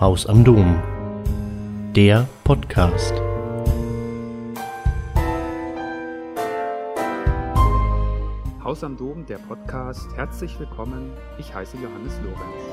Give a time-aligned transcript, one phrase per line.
[0.00, 0.82] Haus am Dom.
[1.94, 3.14] Der Podcast.
[8.64, 10.12] Haus am Dom, der Podcast.
[10.16, 11.12] Herzlich willkommen.
[11.38, 12.64] Ich heiße Johannes Lorenz.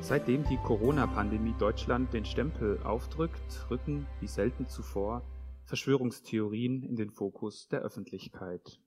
[0.00, 5.20] Seitdem die Corona-Pandemie Deutschland den Stempel aufdrückt, rücken, wie selten zuvor,
[5.64, 8.80] Verschwörungstheorien in den Fokus der Öffentlichkeit.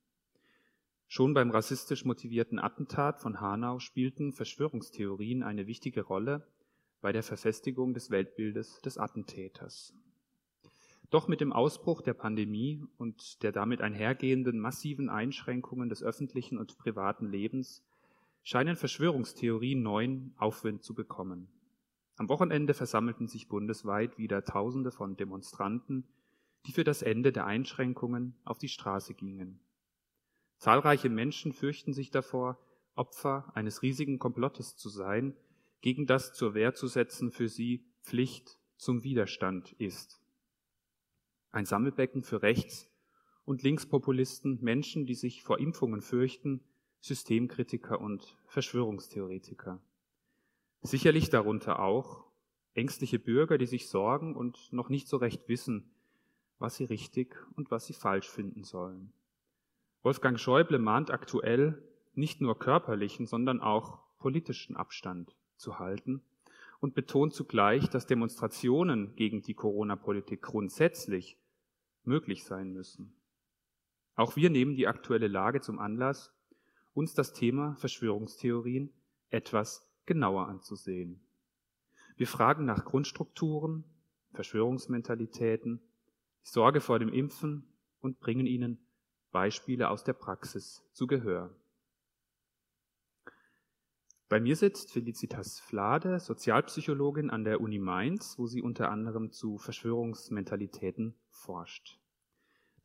[1.08, 6.48] Schon beim rassistisch motivierten Attentat von Hanau spielten Verschwörungstheorien eine wichtige Rolle
[7.02, 9.94] bei der Verfestigung des Weltbildes des Attentäters.
[11.10, 16.78] Doch mit dem Ausbruch der Pandemie und der damit einhergehenden massiven Einschränkungen des öffentlichen und
[16.78, 17.84] privaten Lebens
[18.44, 21.50] scheinen Verschwörungstheorien neuen Aufwind zu bekommen.
[22.18, 26.08] Am Wochenende versammelten sich bundesweit wieder Tausende von Demonstranten,
[26.66, 29.60] die für das Ende der Einschränkungen auf die Straße gingen.
[30.58, 32.60] Zahlreiche Menschen fürchten sich davor,
[32.96, 35.36] Opfer eines riesigen Komplottes zu sein,
[35.82, 40.22] gegen das zur Wehr zu setzen für sie Pflicht zum Widerstand ist.
[41.52, 42.90] Ein Sammelbecken für Rechts-
[43.46, 46.64] und Linkspopulisten, Menschen, die sich vor Impfungen fürchten,
[47.00, 49.82] Systemkritiker und Verschwörungstheoretiker.
[50.82, 52.26] Sicherlich darunter auch
[52.74, 55.92] ängstliche Bürger, die sich sorgen und noch nicht so recht wissen,
[56.60, 59.14] was sie richtig und was sie falsch finden sollen.
[60.04, 66.22] Wolfgang Schäuble mahnt aktuell nicht nur körperlichen, sondern auch politischen Abstand zu halten
[66.82, 71.38] und betont zugleich, dass Demonstrationen gegen die Corona-Politik grundsätzlich
[72.04, 73.14] möglich sein müssen.
[74.16, 76.34] Auch wir nehmen die aktuelle Lage zum Anlass,
[76.94, 78.92] uns das Thema Verschwörungstheorien
[79.30, 81.22] etwas genauer anzusehen.
[82.18, 83.86] Wir fragen nach Grundstrukturen,
[84.34, 85.82] Verschwörungsmentalitäten,
[86.44, 87.64] Sorge vor dem Impfen
[88.02, 88.80] und bringen Ihnen
[89.32, 91.56] Beispiele aus der Praxis zu Gehör.
[94.32, 99.58] Bei mir sitzt Felicitas Flade, Sozialpsychologin an der Uni Mainz, wo sie unter anderem zu
[99.58, 102.00] Verschwörungsmentalitäten forscht.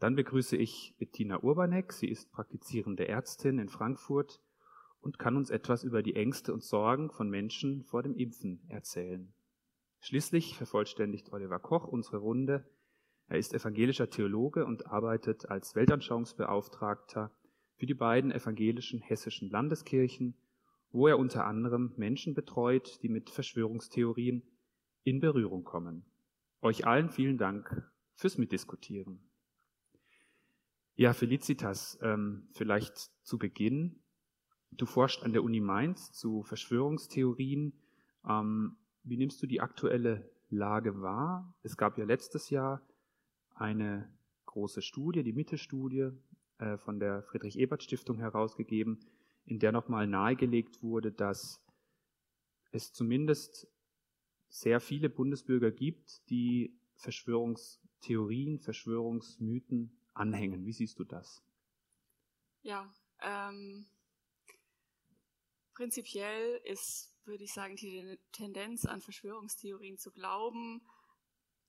[0.01, 1.93] Dann begrüße ich Bettina Urbanek.
[1.93, 4.43] Sie ist praktizierende Ärztin in Frankfurt
[5.01, 9.33] und kann uns etwas über die Ängste und Sorgen von Menschen vor dem Impfen erzählen.
[10.01, 12.69] Schließlich vervollständigt Oliver Koch unsere Runde.
[13.29, 17.31] Er ist evangelischer Theologe und arbeitet als Weltanschauungsbeauftragter
[17.77, 20.35] für die beiden evangelischen hessischen Landeskirchen,
[20.97, 24.43] wo er unter anderem Menschen betreut, die mit Verschwörungstheorien
[25.05, 26.07] in Berührung kommen.
[26.63, 29.21] Euch allen vielen Dank fürs Mitdiskutieren.
[30.95, 34.03] Ja, Felicitas, ähm, vielleicht zu Beginn.
[34.71, 37.75] Du forschst an der Uni Mainz zu Verschwörungstheorien.
[38.27, 41.55] Ähm, wie nimmst du die aktuelle Lage wahr?
[41.63, 42.81] Es gab ja letztes Jahr
[43.55, 44.11] eine
[44.47, 46.09] große Studie, die Mitte-Studie
[46.57, 49.01] äh, von der Friedrich-Ebert-Stiftung herausgegeben,
[49.47, 51.63] in der nochmal nahegelegt wurde, dass
[52.73, 53.69] es zumindest
[54.49, 60.65] sehr viele Bundesbürger gibt, die Verschwörungstheorien, Verschwörungsmythen anhängen.
[60.67, 61.43] Wie siehst du das?
[62.63, 63.87] Ja, ähm,
[65.75, 70.83] prinzipiell ist, würde ich sagen, die Tendenz an Verschwörungstheorien zu glauben,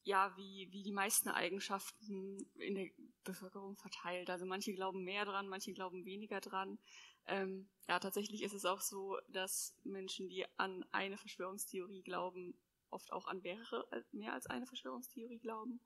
[0.04, 2.88] ja, wie, wie die meisten Eigenschaften in der
[3.26, 4.30] Bevölkerung verteilt.
[4.30, 6.80] Also manche glauben mehr dran, manche glauben weniger dran.
[7.28, 12.58] Ähm, ja, tatsächlich ist es auch so, dass Menschen, die an eine Verschwörungstheorie glauben,
[12.90, 15.80] oft auch an mehrere, äh, mehr als eine Verschwörungstheorie glauben.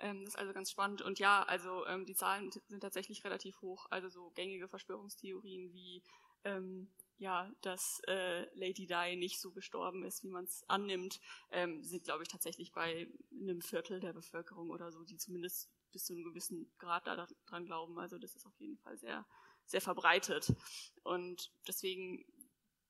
[0.00, 1.02] Ähm, das ist also ganz spannend.
[1.02, 3.86] Und ja, also ähm, die Zahlen sind tatsächlich relativ hoch.
[3.90, 6.02] Also so gängige Verschwörungstheorien wie
[6.44, 11.20] ähm, ja, dass äh, Lady Di nicht so gestorben ist, wie man es annimmt,
[11.50, 16.04] ähm, sind, glaube ich, tatsächlich bei einem Viertel der Bevölkerung oder so, die zumindest bis
[16.04, 17.98] zu einem gewissen Grad daran glauben.
[17.98, 19.26] Also das ist auf jeden Fall sehr,
[19.68, 20.54] sehr verbreitet.
[21.02, 22.24] Und deswegen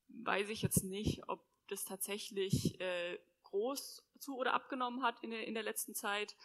[0.08, 5.46] weiß ich jetzt nicht, ob das tatsächlich äh, groß zu oder abgenommen hat in der,
[5.46, 6.36] in der letzten Zeit.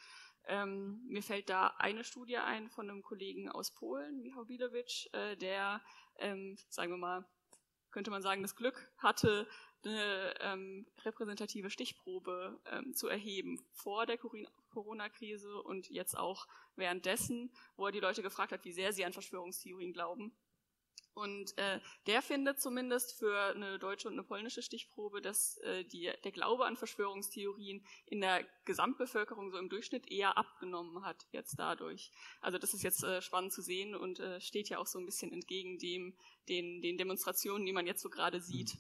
[0.45, 5.37] Ähm, mir fällt da eine Studie ein von einem Kollegen aus Polen, Michał Bilewicz, äh,
[5.37, 5.81] der,
[6.17, 7.25] ähm, sagen wir mal,
[7.91, 9.47] könnte man sagen, das Glück hatte,
[9.85, 17.85] eine ähm, repräsentative Stichprobe ähm, zu erheben vor der Corona-Krise und jetzt auch währenddessen, wo
[17.85, 20.33] er die Leute gefragt hat, wie sehr sie an Verschwörungstheorien glauben.
[21.13, 26.11] Und äh, der findet zumindest für eine deutsche und eine polnische Stichprobe, dass äh, die,
[26.23, 32.11] der Glaube an Verschwörungstheorien in der Gesamtbevölkerung so im Durchschnitt eher abgenommen hat jetzt dadurch.
[32.41, 35.05] Also das ist jetzt äh, spannend zu sehen und äh, steht ja auch so ein
[35.05, 36.17] bisschen entgegen dem,
[36.49, 38.75] den, den Demonstrationen, die man jetzt so gerade sieht.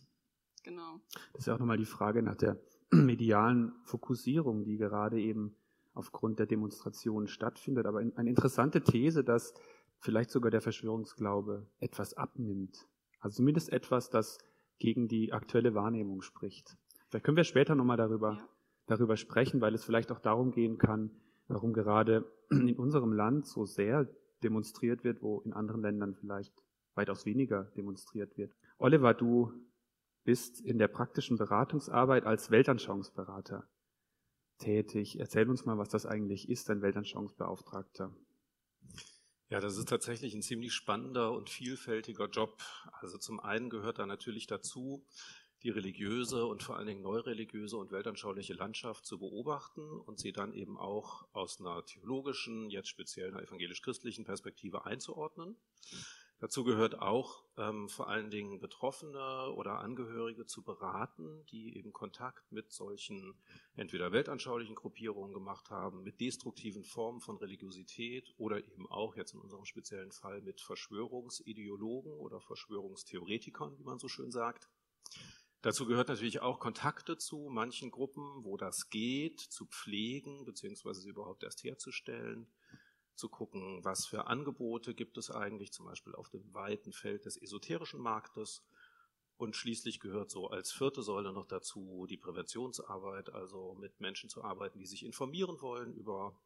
[0.63, 0.99] Genau.
[1.33, 2.59] Das ist ja auch nochmal die Frage nach der
[2.91, 5.55] medialen Fokussierung, die gerade eben
[5.93, 7.85] aufgrund der Demonstrationen stattfindet.
[7.85, 9.53] Aber eine interessante These, dass
[9.99, 12.87] vielleicht sogar der Verschwörungsglaube etwas abnimmt.
[13.19, 14.37] Also zumindest etwas, das
[14.79, 16.77] gegen die aktuelle Wahrnehmung spricht.
[17.09, 18.49] Vielleicht können wir später nochmal darüber, ja.
[18.87, 21.11] darüber sprechen, weil es vielleicht auch darum gehen kann,
[21.47, 24.09] warum gerade in unserem Land so sehr
[24.43, 26.53] demonstriert wird, wo in anderen Ländern vielleicht
[26.95, 28.53] weitaus weniger demonstriert wird.
[28.77, 29.53] Oliver, du
[30.23, 33.67] bist in der praktischen Beratungsarbeit als Weltanschauungsberater
[34.57, 35.19] tätig.
[35.19, 38.15] Erzähl uns mal, was das eigentlich ist, ein Weltanschauungsbeauftragter.
[39.49, 42.63] Ja, das ist tatsächlich ein ziemlich spannender und vielfältiger Job.
[42.93, 45.05] Also zum einen gehört da natürlich dazu,
[45.61, 50.53] die religiöse und vor allen Dingen neureligiöse und weltanschauliche Landschaft zu beobachten und sie dann
[50.53, 55.55] eben auch aus einer theologischen, jetzt speziell einer evangelisch-christlichen Perspektive einzuordnen.
[56.43, 62.51] Dazu gehört auch ähm, vor allen Dingen Betroffene oder Angehörige zu beraten, die eben Kontakt
[62.51, 63.41] mit solchen
[63.77, 69.39] entweder weltanschaulichen Gruppierungen gemacht haben, mit destruktiven Formen von Religiosität oder eben auch jetzt in
[69.39, 74.67] unserem speziellen Fall mit Verschwörungsideologen oder Verschwörungstheoretikern, wie man so schön sagt.
[75.61, 81.09] Dazu gehört natürlich auch Kontakte zu manchen Gruppen, wo das geht, zu pflegen beziehungsweise sie
[81.11, 82.51] überhaupt erst herzustellen
[83.15, 87.37] zu gucken, was für Angebote gibt es eigentlich, zum Beispiel auf dem weiten Feld des
[87.41, 88.63] esoterischen Marktes.
[89.37, 94.43] Und schließlich gehört so als vierte Säule noch dazu die Präventionsarbeit, also mit Menschen zu
[94.43, 96.39] arbeiten, die sich informieren wollen über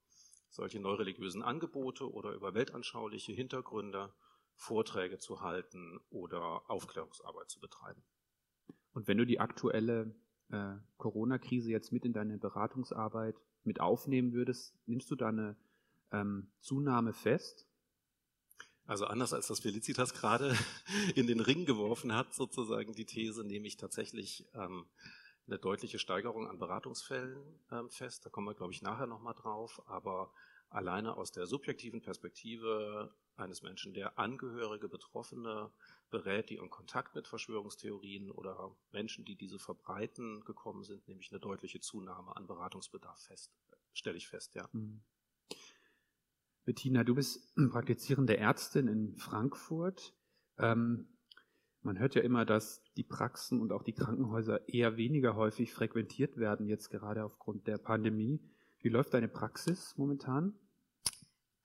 [0.49, 4.13] solche neureligiösen Angebote oder über weltanschauliche Hintergründe,
[4.55, 8.01] Vorträge zu halten oder Aufklärungsarbeit zu betreiben.
[8.93, 10.15] Und wenn du die aktuelle
[10.49, 15.55] äh, Corona-Krise jetzt mit in deine Beratungsarbeit mit aufnehmen würdest, nimmst du da eine
[16.11, 17.67] ähm, Zunahme fest?
[18.85, 20.55] Also anders als das Felicitas gerade
[21.15, 24.87] in den Ring geworfen hat, sozusagen die These, nehme ich tatsächlich ähm,
[25.47, 27.37] eine deutliche Steigerung an Beratungsfällen
[27.71, 28.25] ähm, fest.
[28.25, 29.81] Da kommen wir, glaube ich, nachher nochmal drauf.
[29.87, 30.31] Aber
[30.69, 35.71] alleine aus der subjektiven Perspektive eines Menschen, der Angehörige, Betroffene
[36.09, 41.39] berät, die in Kontakt mit Verschwörungstheorien oder Menschen, die diese verbreiten, gekommen sind, nämlich eine
[41.39, 43.51] deutliche Zunahme an Beratungsbedarf fest,
[43.93, 44.67] stelle ich fest, ja.
[44.71, 45.03] Mhm.
[46.67, 50.13] Bettina, du bist praktizierende Ärztin in Frankfurt.
[50.59, 51.07] Ähm,
[51.81, 56.35] man hört ja immer, dass die Praxen und auch die Krankenhäuser eher weniger häufig frequentiert
[56.35, 58.41] werden, jetzt gerade aufgrund der Pandemie.
[58.81, 60.59] Wie läuft deine Praxis momentan?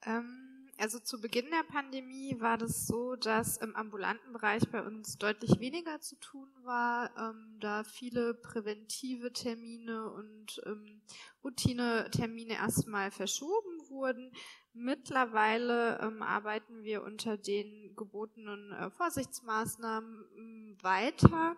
[0.03, 5.17] Ähm, also zu Beginn der Pandemie war das so, dass im ambulanten Bereich bei uns
[5.17, 11.01] deutlich weniger zu tun war, ähm, da viele präventive Termine und ähm,
[11.43, 14.31] Routine-Termine erstmal verschoben wurden.
[14.75, 21.55] Mittlerweile ähm, arbeiten wir unter den gebotenen äh, Vorsichtsmaßnahmen ähm, weiter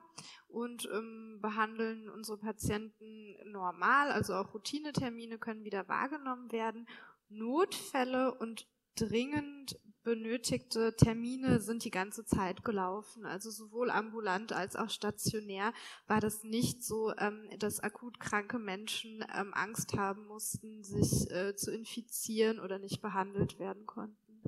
[0.50, 6.88] und ähm, behandeln unsere Patienten normal, also auch Routinetermine können wieder wahrgenommen werden.
[7.30, 13.26] Notfälle und dringend benötigte Termine sind die ganze Zeit gelaufen.
[13.26, 15.74] Also sowohl ambulant als auch stationär
[16.08, 21.56] war das nicht so, ähm, dass akut kranke Menschen ähm, Angst haben mussten, sich äh,
[21.56, 24.44] zu infizieren oder nicht behandelt werden konnten.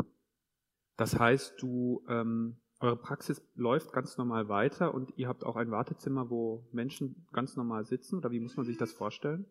[0.96, 5.72] Das heißt, du, ähm, eure Praxis läuft ganz normal weiter und ihr habt auch ein
[5.72, 9.46] Wartezimmer, wo Menschen ganz normal sitzen oder wie muss man sich das vorstellen?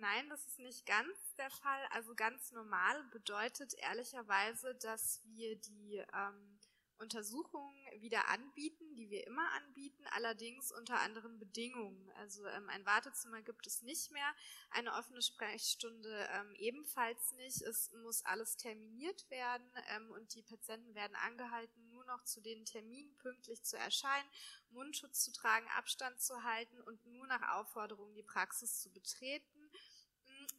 [0.00, 1.84] Nein, das ist nicht ganz der Fall.
[1.90, 6.58] Also ganz normal bedeutet ehrlicherweise, dass wir die ähm,
[6.98, 12.08] Untersuchungen wieder anbieten, die wir immer anbieten, allerdings unter anderen Bedingungen.
[12.18, 14.32] Also ähm, ein Wartezimmer gibt es nicht mehr,
[14.70, 17.60] eine offene Sprechstunde ähm, ebenfalls nicht.
[17.62, 22.64] Es muss alles terminiert werden ähm, und die Patienten werden angehalten, nur noch zu den
[22.64, 24.28] Terminen pünktlich zu erscheinen,
[24.70, 29.61] Mundschutz zu tragen, Abstand zu halten und nur nach Aufforderung die Praxis zu betreten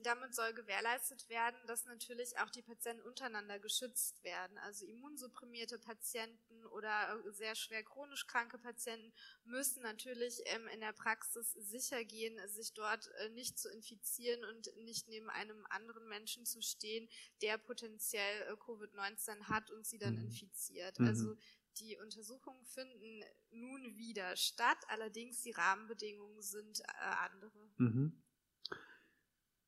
[0.04, 4.58] damit soll gewährleistet werden, dass natürlich auch die Patienten untereinander geschützt werden.
[4.60, 9.14] Also immunsupprimierte Patienten oder sehr schwer chronisch kranke Patienten
[9.46, 14.70] müssen natürlich ähm, in der Praxis sicher gehen, sich dort äh, nicht zu infizieren und
[14.84, 17.10] nicht neben einem anderen Menschen zu stehen,
[17.42, 20.26] der potenziell äh, Covid-19 hat und sie dann mhm.
[20.26, 21.00] infiziert.
[21.00, 21.08] Mhm.
[21.08, 21.38] Also
[21.80, 27.70] die Untersuchungen finden nun wieder statt, allerdings die Rahmenbedingungen sind äh, andere.
[27.78, 28.23] Mhm.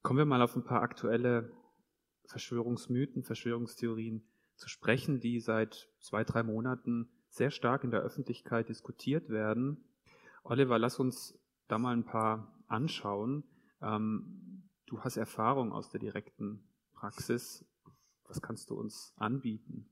[0.06, 1.52] Kommen wir mal auf ein paar aktuelle
[2.26, 4.24] Verschwörungsmythen, Verschwörungstheorien
[4.56, 9.84] zu sprechen, die seit zwei, drei Monaten sehr stark in der Öffentlichkeit diskutiert werden.
[10.44, 11.36] Oliver, lass uns
[11.68, 13.46] da mal ein paar anschauen.
[13.82, 17.66] Ähm, du hast Erfahrung aus der direkten Praxis.
[18.28, 19.90] Was kannst du uns anbieten?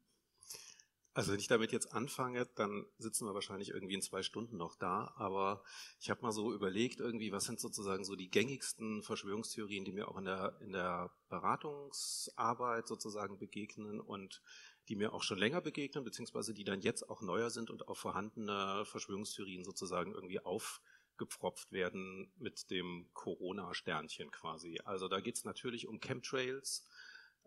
[1.15, 4.75] Also wenn ich damit jetzt anfange, dann sitzen wir wahrscheinlich irgendwie in zwei Stunden noch
[4.75, 5.13] da.
[5.15, 5.63] Aber
[5.99, 10.07] ich habe mal so überlegt, irgendwie, was sind sozusagen so die gängigsten Verschwörungstheorien, die mir
[10.07, 14.41] auch in der, in der Beratungsarbeit sozusagen begegnen und
[14.89, 17.99] die mir auch schon länger begegnen, beziehungsweise die dann jetzt auch neuer sind und auf
[17.99, 20.81] vorhandene Verschwörungstheorien sozusagen irgendwie auf
[21.17, 24.79] gepfropft werden mit dem Corona-Sternchen quasi.
[24.83, 26.87] Also da geht es natürlich um Chemtrails,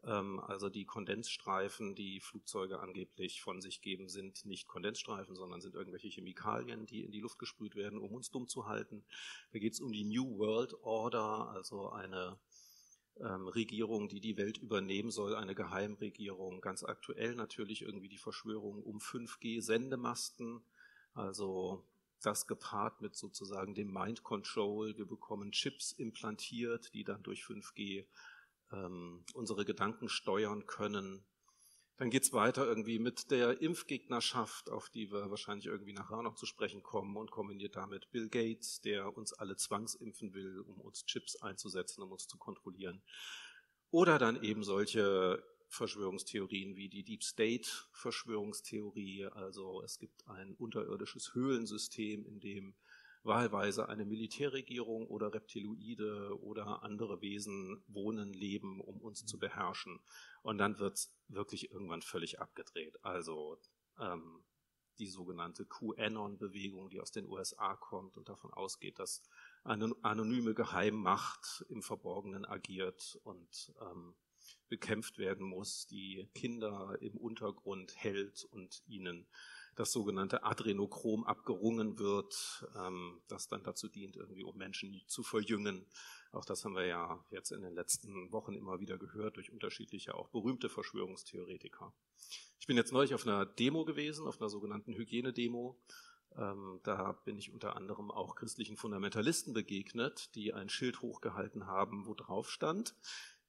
[0.03, 6.09] also die Kondensstreifen, die Flugzeuge angeblich von sich geben, sind nicht Kondensstreifen, sondern sind irgendwelche
[6.09, 9.05] Chemikalien, die in die Luft gesprüht werden, um uns dumm zu halten.
[9.53, 12.39] Da geht es um die New World Order, also eine
[13.21, 16.61] ähm, Regierung, die die Welt übernehmen soll, eine Geheimregierung.
[16.61, 20.63] Ganz aktuell natürlich irgendwie die Verschwörung um 5G-Sendemasten,
[21.15, 21.85] also
[22.23, 24.97] das gepaart mit sozusagen dem Mind Control.
[24.97, 28.05] Wir bekommen Chips implantiert, die dann durch 5G
[28.73, 31.25] ähm, unsere Gedanken steuern können.
[31.99, 36.45] Dann geht's weiter irgendwie mit der Impfgegnerschaft, auf die wir wahrscheinlich irgendwie nachher noch zu
[36.45, 41.37] sprechen kommen und kombiniert damit Bill Gates, der uns alle zwangsimpfen will, um uns Chips
[41.37, 43.03] einzusetzen, um uns zu kontrollieren.
[43.91, 49.27] Oder dann eben solche Verschwörungstheorien wie die Deep State Verschwörungstheorie.
[49.27, 52.75] Also es gibt ein unterirdisches Höhlensystem, in dem
[53.27, 60.01] wahlweise eine Militärregierung oder Reptiloide oder andere Wesen wohnen, leben, um uns zu beherrschen.
[60.43, 63.03] Und dann wird es wirklich irgendwann völlig abgedreht.
[63.03, 63.59] Also
[63.99, 64.45] ähm,
[64.99, 69.23] die sogenannte QAnon-Bewegung, die aus den USA kommt und davon ausgeht, dass
[69.65, 74.15] eine anonyme Geheimmacht im Verborgenen agiert und ähm,
[74.69, 79.27] bekämpft werden muss, die Kinder im Untergrund hält und ihnen
[79.77, 85.87] das sogenannte Adrenochrom abgerungen wird, ähm, das dann dazu dient, irgendwie um Menschen zu verjüngen.
[86.33, 90.15] Auch das haben wir ja jetzt in den letzten Wochen immer wieder gehört durch unterschiedliche,
[90.15, 91.93] auch berühmte Verschwörungstheoretiker.
[92.59, 95.79] Ich bin jetzt neulich auf einer Demo gewesen, auf einer sogenannten Hygienedemo.
[96.37, 102.07] Ähm, da bin ich unter anderem auch christlichen Fundamentalisten begegnet, die ein Schild hochgehalten haben,
[102.07, 102.95] wo drauf stand,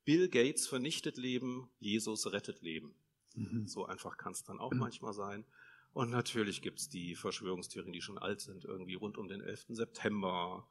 [0.06, 2.96] Bill Gates vernichtet Leben, Jesus rettet Leben.
[3.34, 3.68] Mhm.
[3.68, 5.46] So einfach kann es dann auch manchmal sein.
[5.94, 9.66] Und natürlich gibt es die Verschwörungstheorien, die schon alt sind, irgendwie rund um den 11.
[9.70, 10.68] September,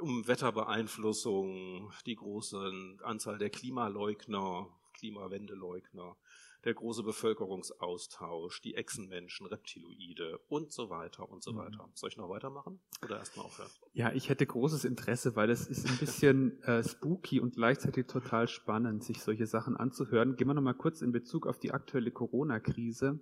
[0.00, 6.16] um Wetterbeeinflussung, die große Anzahl der Klimaleugner, Klimawendeleugner,
[6.64, 11.58] der große Bevölkerungsaustausch, die Echsenmenschen, Reptiloide und so weiter und so mhm.
[11.58, 11.88] weiter.
[11.94, 13.70] Soll ich noch weitermachen oder erstmal aufhören?
[13.92, 18.48] Ja, ich hätte großes Interesse, weil es ist ein bisschen äh, spooky und gleichzeitig total
[18.48, 20.36] spannend, sich solche Sachen anzuhören.
[20.36, 23.20] Gehen wir nochmal kurz in Bezug auf die aktuelle Corona-Krise.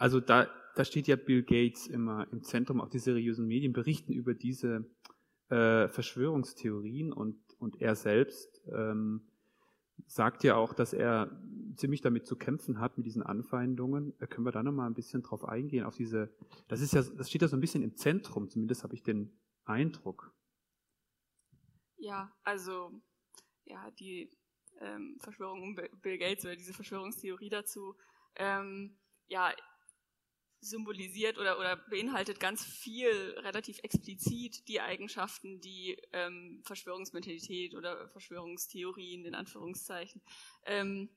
[0.00, 4.14] Also da, da steht ja Bill Gates immer im Zentrum, auch die seriösen Medien berichten
[4.14, 4.90] über diese
[5.50, 9.28] äh, Verschwörungstheorien und, und er selbst ähm,
[10.06, 11.30] sagt ja auch, dass er
[11.76, 14.16] ziemlich damit zu kämpfen hat mit diesen Anfeindungen.
[14.18, 16.34] Da können wir da nochmal ein bisschen drauf eingehen, auf diese,
[16.68, 19.38] das ist ja, das steht ja so ein bisschen im Zentrum, zumindest habe ich den
[19.66, 20.34] Eindruck.
[21.98, 22.90] Ja, also
[23.64, 24.30] ja, die
[24.80, 27.96] ähm, Verschwörung um Bill Gates oder diese Verschwörungstheorie dazu,
[28.36, 28.96] ähm,
[29.28, 29.52] ja,
[30.60, 39.24] symbolisiert oder, oder beinhaltet ganz viel relativ explizit die Eigenschaften, die ähm, Verschwörungsmentalität oder Verschwörungstheorien
[39.24, 40.20] in Anführungszeichen
[40.66, 41.08] ähm,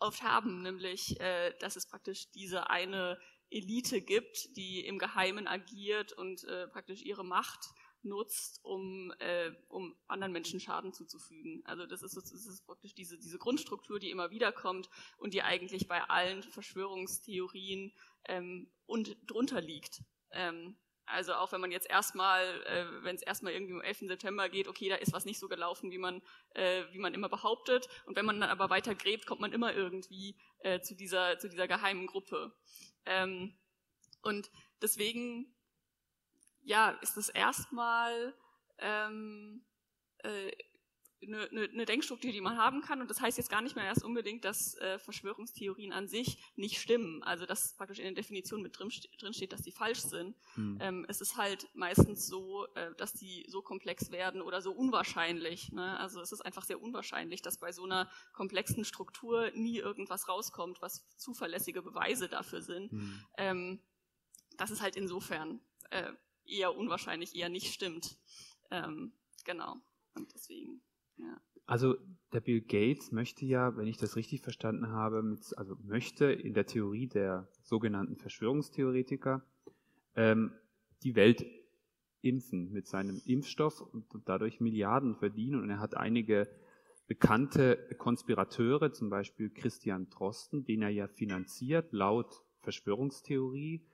[0.00, 3.18] oft haben, nämlich äh, dass es praktisch diese eine
[3.50, 7.70] Elite gibt, die im Geheimen agiert und äh, praktisch ihre Macht
[8.08, 11.62] nutzt, um, äh, um anderen Menschen Schaden zuzufügen.
[11.64, 14.88] Also das ist, das ist praktisch diese, diese Grundstruktur, die immer wieder kommt
[15.18, 17.92] und die eigentlich bei allen Verschwörungstheorien
[18.24, 20.02] ähm, und drunter liegt.
[20.30, 20.76] Ähm,
[21.10, 24.00] also auch wenn man jetzt erstmal, äh, wenn es erstmal irgendwie um 11.
[24.00, 27.28] September geht, okay, da ist was nicht so gelaufen, wie man, äh, wie man immer
[27.28, 27.88] behauptet.
[28.06, 31.48] Und wenn man dann aber weiter gräbt, kommt man immer irgendwie äh, zu dieser, zu
[31.48, 32.52] dieser geheimen Gruppe.
[33.06, 33.56] Ähm,
[34.22, 34.50] und
[34.82, 35.54] deswegen
[36.68, 38.34] ja, ist es erstmal
[38.78, 39.64] ähm,
[40.18, 40.52] äh,
[41.20, 43.00] eine, eine, eine Denkstruktur, die man haben kann.
[43.00, 46.78] Und das heißt jetzt gar nicht mehr erst unbedingt, dass äh, Verschwörungstheorien an sich nicht
[46.78, 47.22] stimmen.
[47.22, 50.36] Also dass praktisch in der Definition mit drin, drin steht, dass die falsch sind.
[50.54, 50.78] Hm.
[50.80, 55.72] Ähm, es ist halt meistens so, äh, dass die so komplex werden oder so unwahrscheinlich.
[55.72, 55.98] Ne?
[55.98, 60.82] Also es ist einfach sehr unwahrscheinlich, dass bei so einer komplexen Struktur nie irgendwas rauskommt,
[60.82, 62.92] was zuverlässige Beweise dafür sind.
[62.92, 63.24] Hm.
[63.38, 63.82] Ähm,
[64.58, 65.60] das ist halt insofern
[65.90, 66.12] äh,
[66.48, 68.16] eher unwahrscheinlich, eher nicht stimmt.
[68.70, 69.12] Ähm,
[69.44, 69.76] genau.
[70.14, 70.80] Und deswegen,
[71.16, 71.40] ja.
[71.66, 71.96] Also
[72.32, 76.54] der Bill Gates möchte ja, wenn ich das richtig verstanden habe, mit, also möchte in
[76.54, 79.44] der Theorie der sogenannten Verschwörungstheoretiker
[80.16, 80.52] ähm,
[81.02, 81.44] die Welt
[82.22, 85.60] impfen mit seinem Impfstoff und dadurch Milliarden verdienen.
[85.60, 86.48] Und er hat einige
[87.06, 93.86] bekannte Konspirateure, zum Beispiel Christian Drosten, den er ja finanziert, laut Verschwörungstheorie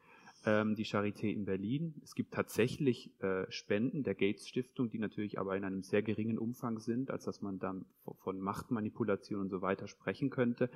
[0.44, 2.00] ähm, die Charité in Berlin.
[2.02, 6.38] Es gibt tatsächlich äh, Spenden der Gates Stiftung, die natürlich aber in einem sehr geringen
[6.38, 7.86] Umfang sind, als dass man dann
[8.18, 10.70] von Machtmanipulation und so weiter sprechen könnte.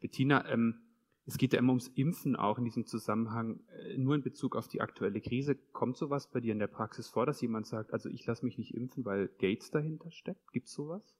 [0.00, 0.80] Bettina, ähm,
[1.26, 4.68] Es geht ja immer ums Impfen auch in diesem Zusammenhang, äh, nur in Bezug auf
[4.68, 5.54] die aktuelle Krise.
[5.54, 8.58] Kommt sowas bei dir in der Praxis vor, dass jemand sagt, also ich lasse mich
[8.58, 10.50] nicht impfen, weil Gates dahinter steckt?
[10.52, 11.14] Gibt es sowas?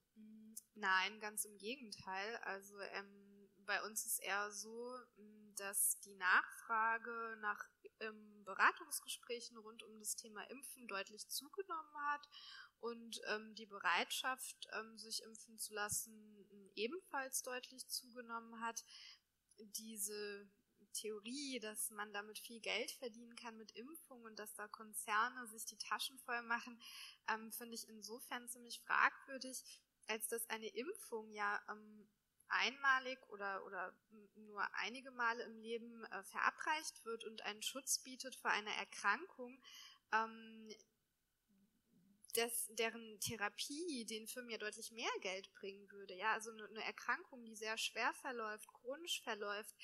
[0.75, 2.39] Nein, ganz im Gegenteil.
[2.45, 4.71] Also ähm, bei uns ist eher so,
[5.19, 7.69] mm, dass die Nachfrage nach
[8.01, 12.29] ähm, Beratungsgesprächen rund um das Thema Impfen deutlich zugenommen hat
[12.81, 18.85] und ähm, die Bereitschaft, ähm, sich impfen zu lassen, ebenfalls deutlich zugenommen hat.
[19.59, 20.49] Diese
[20.93, 25.65] Theorie, dass man damit viel Geld verdienen kann mit Impfung und dass da Konzerne sich
[25.67, 26.81] die Taschen voll machen,
[27.29, 29.63] ähm, finde ich insofern ziemlich fragwürdig,
[30.07, 32.09] als dass eine Impfung ja ähm,
[32.51, 33.93] einmalig oder, oder
[34.35, 39.63] nur einige Male im Leben äh, verabreicht wird und einen Schutz bietet vor einer Erkrankung,
[40.13, 40.69] ähm,
[42.33, 46.15] des, deren Therapie den Firmen ja deutlich mehr Geld bringen würde.
[46.15, 49.75] Ja, also eine, eine Erkrankung, die sehr schwer verläuft, chronisch verläuft,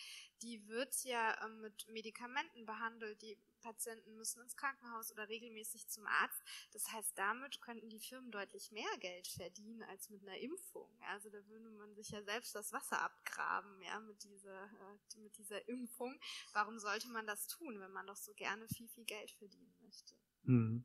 [0.42, 3.20] die wird ja ähm, mit Medikamenten behandelt.
[3.22, 6.42] Die Patienten müssen ins Krankenhaus oder regelmäßig zum Arzt.
[6.72, 10.88] Das heißt, damit könnten die Firmen deutlich mehr Geld verdienen als mit einer Impfung.
[11.10, 15.36] Also da würde man sich ja selbst das Wasser abgraben, ja, mit dieser, äh, mit
[15.38, 16.18] dieser Impfung.
[16.52, 20.14] Warum sollte man das tun, wenn man doch so gerne viel, viel Geld verdienen möchte?
[20.42, 20.84] Mhm.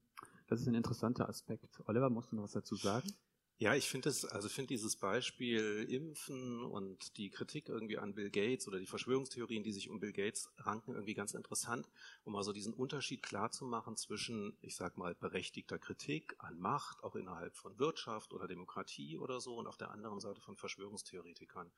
[0.51, 1.79] Das ist ein interessanter Aspekt.
[1.85, 3.09] Oliver, musst du noch was dazu sagen?
[3.57, 8.67] Ja, ich finde also finde dieses Beispiel Impfen und die Kritik irgendwie an Bill Gates
[8.67, 11.87] oder die Verschwörungstheorien, die sich um Bill Gates ranken, irgendwie ganz interessant,
[12.25, 17.01] um also diesen Unterschied klar zu machen zwischen, ich sag mal, berechtigter Kritik an Macht,
[17.01, 21.71] auch innerhalb von Wirtschaft oder Demokratie oder so, und auf der anderen Seite von Verschwörungstheoretikern.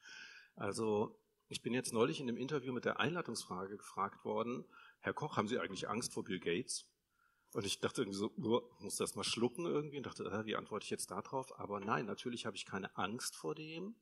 [0.55, 1.15] Also,
[1.47, 4.65] ich bin jetzt neulich in einem Interview mit der Einladungsfrage gefragt worden,
[4.99, 6.87] Herr Koch, haben Sie eigentlich Angst vor Bill Gates?
[7.53, 10.86] Und ich dachte irgendwie so, oh, muss das mal schlucken irgendwie und dachte, wie antworte
[10.86, 11.60] ich jetzt darauf?
[11.60, 13.95] Aber nein, natürlich habe ich keine Angst vor dem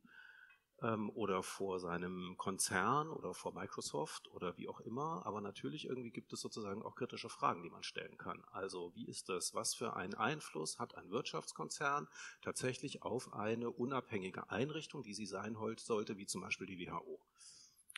[0.81, 5.25] ähm, oder vor seinem Konzern oder vor Microsoft oder wie auch immer.
[5.25, 8.41] Aber natürlich irgendwie gibt es sozusagen auch kritische Fragen, die man stellen kann.
[8.51, 9.53] Also wie ist das?
[9.53, 12.07] Was für einen Einfluss hat ein Wirtschaftskonzern
[12.41, 17.19] tatsächlich auf eine unabhängige Einrichtung, die sie sein sollte, wie zum Beispiel die WHO?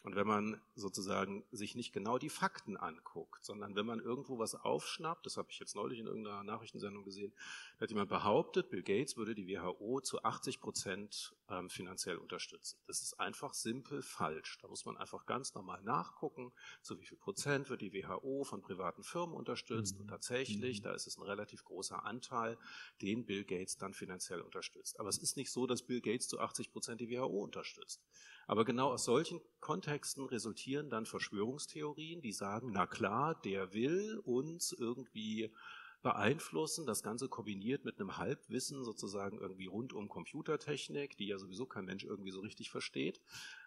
[0.04, 4.54] Und wenn man sozusagen sich nicht genau die Fakten anguckt, sondern wenn man irgendwo was
[4.54, 7.32] aufschnappt, das habe ich jetzt neulich in irgendeiner Nachrichtensendung gesehen,
[7.80, 12.80] hat jemand behauptet, Bill Gates würde die WHO zu 80 Prozent ähm, finanziell unterstützen.
[12.86, 14.58] Das ist einfach simpel falsch.
[14.62, 18.62] Da muss man einfach ganz normal nachgucken, zu wie viel Prozent wird die WHO von
[18.62, 19.96] privaten Firmen unterstützt.
[19.96, 20.02] Mhm.
[20.02, 20.84] Und tatsächlich, mhm.
[20.84, 22.58] da ist es ein relativ großer Anteil,
[23.02, 25.00] den Bill Gates dann finanziell unterstützt.
[25.00, 28.02] Aber es ist nicht so, dass Bill Gates zu 80 Prozent die WHO unterstützt.
[28.48, 34.72] Aber genau aus solchen Kontexten resultieren dann Verschwörungstheorien, die sagen, na klar, der will uns
[34.72, 35.54] irgendwie
[36.02, 41.66] beeinflussen, das Ganze kombiniert mit einem Halbwissen sozusagen irgendwie rund um Computertechnik, die ja sowieso
[41.66, 43.22] kein Mensch irgendwie so richtig versteht.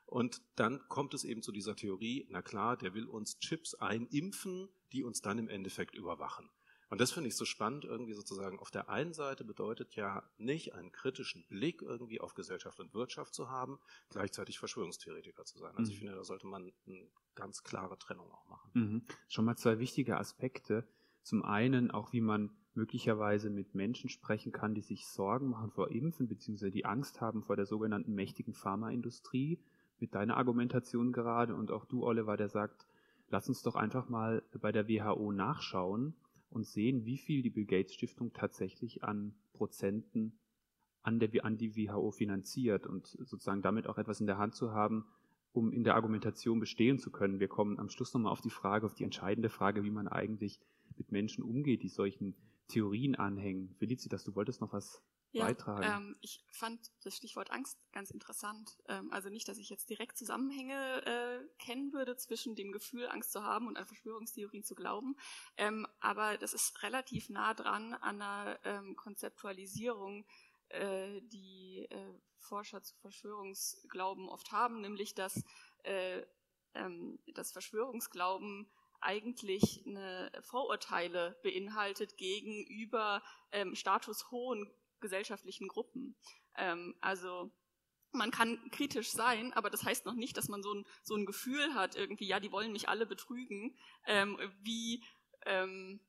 [0.04, 4.68] Und dann kommt es eben zu dieser Theorie, na klar, der will uns Chips einimpfen,
[4.92, 6.50] die uns dann im Endeffekt überwachen.
[6.88, 10.74] Und das finde ich so spannend, irgendwie sozusagen auf der einen Seite bedeutet ja nicht
[10.74, 13.78] einen kritischen Blick irgendwie auf Gesellschaft und Wirtschaft zu haben,
[14.10, 15.74] gleichzeitig Verschwörungstheoretiker zu sein.
[15.76, 16.06] Also ich mhm.
[16.06, 18.70] finde, da sollte man eine ganz klare Trennung auch machen.
[18.74, 19.02] Mhm.
[19.28, 20.86] Schon mal zwei wichtige Aspekte.
[21.22, 25.90] Zum einen auch, wie man möglicherweise mit Menschen sprechen kann, die sich Sorgen machen vor
[25.90, 29.58] Impfen, beziehungsweise die Angst haben vor der sogenannten mächtigen Pharmaindustrie,
[29.98, 32.86] mit deiner Argumentation gerade und auch du, Oliver, der sagt,
[33.28, 36.14] lass uns doch einfach mal bei der WHO nachschauen
[36.50, 40.38] und sehen, wie viel die Bill Gates Stiftung tatsächlich an Prozenten
[41.02, 44.72] an, der, an die WHO finanziert und sozusagen damit auch etwas in der Hand zu
[44.72, 45.06] haben,
[45.52, 47.38] um in der Argumentation bestehen zu können.
[47.38, 50.60] Wir kommen am Schluss nochmal auf die Frage, auf die entscheidende Frage, wie man eigentlich
[50.96, 52.34] mit Menschen umgeht, die solchen
[52.68, 53.74] Theorien anhängen.
[53.78, 55.00] Felicitas, du wolltest noch was
[55.36, 55.82] ja, beitragen.
[55.84, 58.76] Ähm, ich fand das Stichwort Angst ganz interessant.
[58.88, 63.32] Ähm, also nicht, dass ich jetzt direkt Zusammenhänge äh, kennen würde zwischen dem Gefühl, Angst
[63.32, 65.16] zu haben und an Verschwörungstheorien zu glauben,
[65.56, 70.26] ähm, aber das ist relativ nah dran an einer ähm, Konzeptualisierung,
[70.68, 75.42] äh, die äh, Forscher zu Verschwörungsglauben oft haben, nämlich dass
[75.84, 76.22] äh,
[76.74, 78.68] ähm, das Verschwörungsglauben
[79.00, 83.22] eigentlich eine Vorurteile beinhaltet gegenüber
[83.52, 84.70] ähm, statushohen
[85.06, 86.16] gesellschaftlichen Gruppen.
[86.56, 87.52] Ähm, also
[88.12, 91.26] man kann kritisch sein, aber das heißt noch nicht, dass man so ein, so ein
[91.26, 95.04] Gefühl hat, irgendwie, ja, die wollen mich alle betrügen, ähm, wie,
[95.44, 96.00] ähm,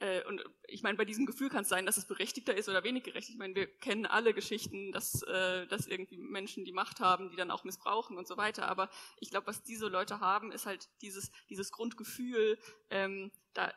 [0.00, 2.84] äh, und ich meine, bei diesem Gefühl kann es sein, dass es berechtigter ist oder
[2.84, 3.28] wenig gerecht.
[3.28, 7.36] Ich meine, wir kennen alle Geschichten, dass, äh, dass irgendwie Menschen die Macht haben, die
[7.36, 8.68] dann auch missbrauchen und so weiter.
[8.68, 12.58] Aber ich glaube, was diese Leute haben, ist halt dieses, dieses Grundgefühl,
[12.90, 13.72] ähm, da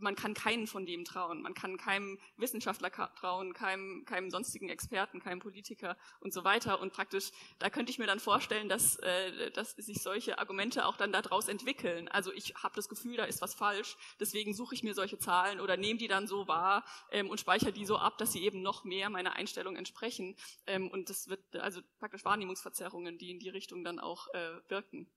[0.00, 1.42] man kann keinen von dem trauen.
[1.42, 6.80] Man kann keinem Wissenschaftler trauen, keinem, keinem sonstigen Experten, keinem Politiker und so weiter.
[6.80, 10.96] Und praktisch, da könnte ich mir dann vorstellen, dass, äh, dass sich solche Argumente auch
[10.96, 12.08] dann daraus entwickeln.
[12.08, 15.60] Also ich habe das Gefühl, da ist was falsch, deswegen suche ich mir solche Zahlen
[15.60, 18.62] oder nehme die dann so wahr ähm, und speichere die so ab, dass sie eben
[18.62, 20.36] noch mehr meiner Einstellung entsprechen.
[20.66, 25.10] Ähm, und das wird also praktisch Wahrnehmungsverzerrungen, die in die Richtung dann auch äh, wirken.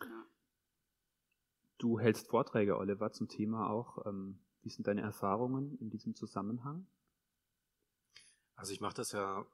[0.00, 0.26] Ja.
[1.82, 4.06] Du hältst Vorträge, Oliver, zum Thema auch.
[4.06, 6.86] Ähm, wie sind deine Erfahrungen in diesem Zusammenhang?
[8.54, 9.44] Also ich mache das ja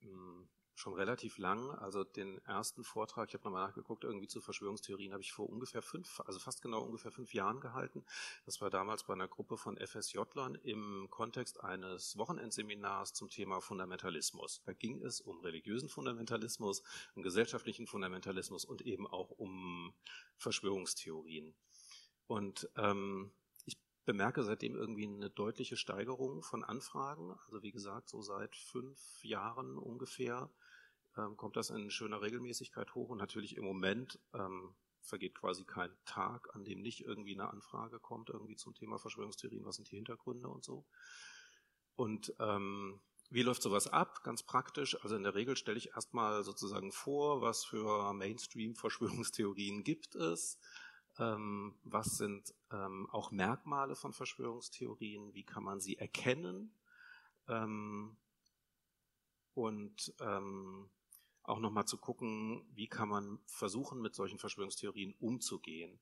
[0.00, 1.70] hm, schon relativ lang.
[1.70, 5.80] Also den ersten Vortrag, ich habe nochmal nachgeguckt, irgendwie zu Verschwörungstheorien habe ich vor ungefähr
[5.80, 8.04] fünf, also fast genau ungefähr fünf Jahren gehalten.
[8.44, 14.60] Das war damals bei einer Gruppe von FSJ-Lern im Kontext eines Wochenendseminars zum Thema Fundamentalismus.
[14.66, 16.82] Da ging es um religiösen Fundamentalismus,
[17.14, 19.94] um gesellschaftlichen Fundamentalismus und eben auch um
[20.36, 21.54] Verschwörungstheorien.
[22.28, 23.32] Und ähm,
[23.64, 27.32] ich bemerke seitdem irgendwie eine deutliche Steigerung von Anfragen.
[27.46, 30.50] Also wie gesagt, so seit fünf Jahren ungefähr
[31.16, 35.90] ähm, kommt das in schöner Regelmäßigkeit hoch und natürlich im Moment ähm, vergeht quasi kein
[36.04, 39.96] Tag, an dem nicht irgendwie eine Anfrage kommt, irgendwie zum Thema Verschwörungstheorien, was sind die
[39.96, 40.84] Hintergründe und so.
[41.96, 44.22] Und ähm, wie läuft sowas ab?
[44.22, 45.02] Ganz praktisch.
[45.02, 50.58] Also in der Regel stelle ich erstmal sozusagen vor, was für Mainstream-Verschwörungstheorien gibt es.
[51.18, 55.34] Ähm, was sind ähm, auch Merkmale von Verschwörungstheorien?
[55.34, 56.72] Wie kann man sie erkennen?
[57.48, 58.16] Ähm,
[59.54, 60.88] und ähm,
[61.42, 65.98] auch nochmal zu gucken, wie kann man versuchen, mit solchen Verschwörungstheorien umzugehen.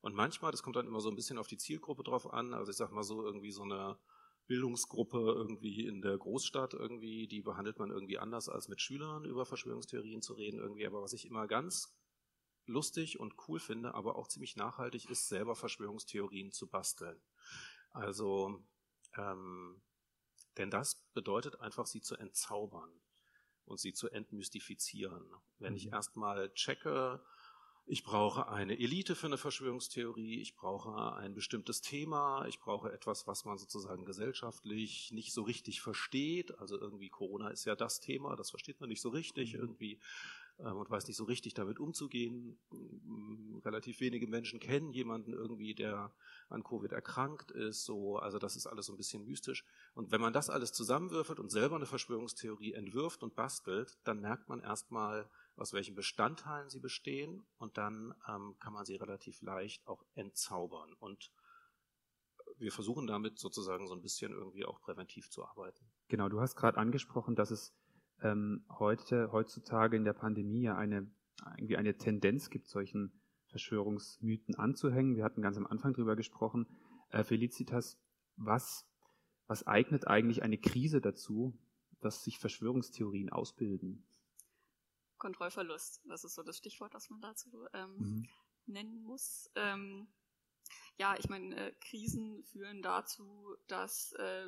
[0.00, 2.70] Und manchmal, das kommt dann immer so ein bisschen auf die Zielgruppe drauf an, also
[2.70, 3.98] ich sag mal so irgendwie so eine
[4.46, 9.44] Bildungsgruppe irgendwie in der Großstadt irgendwie, die behandelt man irgendwie anders als mit Schülern über
[9.44, 10.86] Verschwörungstheorien zu reden irgendwie.
[10.86, 11.97] Aber was ich immer ganz
[12.68, 17.20] lustig und cool finde, aber auch ziemlich nachhaltig ist, selber Verschwörungstheorien zu basteln.
[17.90, 18.62] Also,
[19.16, 19.80] ähm,
[20.56, 22.90] denn das bedeutet einfach, sie zu entzaubern
[23.64, 25.24] und sie zu entmystifizieren.
[25.58, 25.94] Wenn ich mhm.
[25.94, 27.22] erstmal checke,
[27.90, 33.26] ich brauche eine Elite für eine Verschwörungstheorie, ich brauche ein bestimmtes Thema, ich brauche etwas,
[33.26, 36.58] was man sozusagen gesellschaftlich nicht so richtig versteht.
[36.58, 39.54] Also irgendwie Corona ist ja das Thema, das versteht man nicht so richtig.
[39.54, 39.60] Mhm.
[39.60, 40.00] Irgendwie
[40.58, 42.58] und weiß nicht so richtig damit umzugehen.
[42.70, 46.12] Mm, relativ wenige Menschen kennen jemanden irgendwie, der
[46.48, 47.84] an Covid erkrankt ist.
[47.84, 49.64] So, also das ist alles so ein bisschen mystisch.
[49.94, 54.48] Und wenn man das alles zusammenwürfelt und selber eine Verschwörungstheorie entwirft und bastelt, dann merkt
[54.48, 59.86] man erstmal, aus welchen Bestandteilen sie bestehen und dann ähm, kann man sie relativ leicht
[59.86, 60.92] auch entzaubern.
[61.00, 61.32] Und
[62.56, 65.84] wir versuchen damit sozusagen so ein bisschen irgendwie auch präventiv zu arbeiten.
[66.08, 67.74] Genau, du hast gerade angesprochen, dass es
[68.22, 71.10] ähm, heute, heutzutage in der Pandemie ja eine,
[71.56, 73.12] irgendwie eine Tendenz gibt, solchen
[73.46, 75.16] Verschwörungsmythen anzuhängen.
[75.16, 76.66] Wir hatten ganz am Anfang drüber gesprochen.
[77.10, 77.98] Äh, Felicitas,
[78.36, 78.86] was,
[79.46, 81.58] was eignet eigentlich eine Krise dazu,
[82.00, 84.06] dass sich Verschwörungstheorien ausbilden?
[85.16, 88.28] Kontrollverlust, das ist so das Stichwort, das man dazu ähm, mhm.
[88.66, 89.50] nennen muss.
[89.56, 90.08] Ähm,
[90.96, 94.46] ja, ich meine, äh, Krisen führen dazu, dass äh,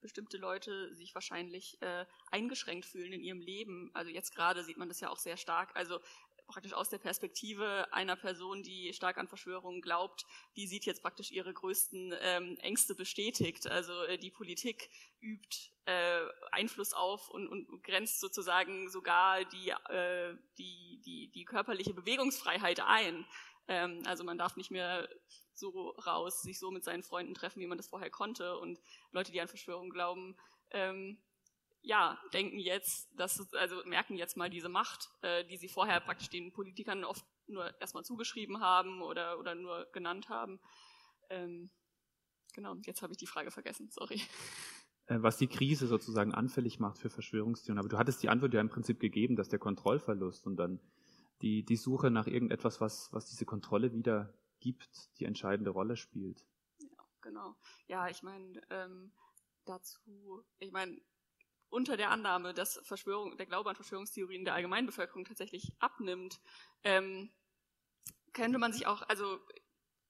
[0.00, 3.90] bestimmte Leute sich wahrscheinlich äh, eingeschränkt fühlen in ihrem Leben.
[3.94, 5.70] Also jetzt gerade sieht man das ja auch sehr stark.
[5.74, 6.00] Also
[6.48, 10.24] praktisch aus der Perspektive einer Person, die stark an Verschwörungen glaubt,
[10.56, 13.68] die sieht jetzt praktisch ihre größten ähm, Ängste bestätigt.
[13.68, 20.34] Also äh, die Politik übt äh, Einfluss auf und, und grenzt sozusagen sogar die, äh,
[20.58, 23.24] die, die, die körperliche Bewegungsfreiheit ein.
[23.68, 25.08] Ähm, also man darf nicht mehr
[25.54, 28.58] so raus, sich so mit seinen Freunden treffen, wie man das vorher konnte.
[28.58, 28.80] Und
[29.12, 30.36] Leute, die an Verschwörungen glauben,
[30.70, 31.18] ähm,
[31.88, 36.28] ja, denken jetzt, dass also merken jetzt mal diese Macht, äh, die sie vorher praktisch
[36.28, 40.60] den Politikern oft nur erstmal zugeschrieben haben oder, oder nur genannt haben.
[41.30, 41.70] Ähm,
[42.52, 44.20] genau, jetzt habe ich die Frage vergessen, sorry.
[45.06, 47.78] Äh, was die Krise sozusagen anfällig macht für Verschwörungstheorien.
[47.78, 50.80] Aber du hattest die Antwort ja im Prinzip gegeben, dass der Kontrollverlust und dann
[51.40, 56.44] die, die Suche nach irgendetwas, was, was diese Kontrolle wieder gibt, die entscheidende Rolle spielt.
[56.80, 57.56] Ja, genau.
[57.86, 59.10] Ja, ich meine, ähm,
[59.64, 61.00] dazu, ich meine,
[61.70, 66.40] unter der Annahme, dass Verschwörung, der Glaube an Verschwörungstheorien der Allgemeinbevölkerung tatsächlich abnimmt,
[66.82, 67.30] ähm,
[68.32, 69.38] könnte man sich auch, also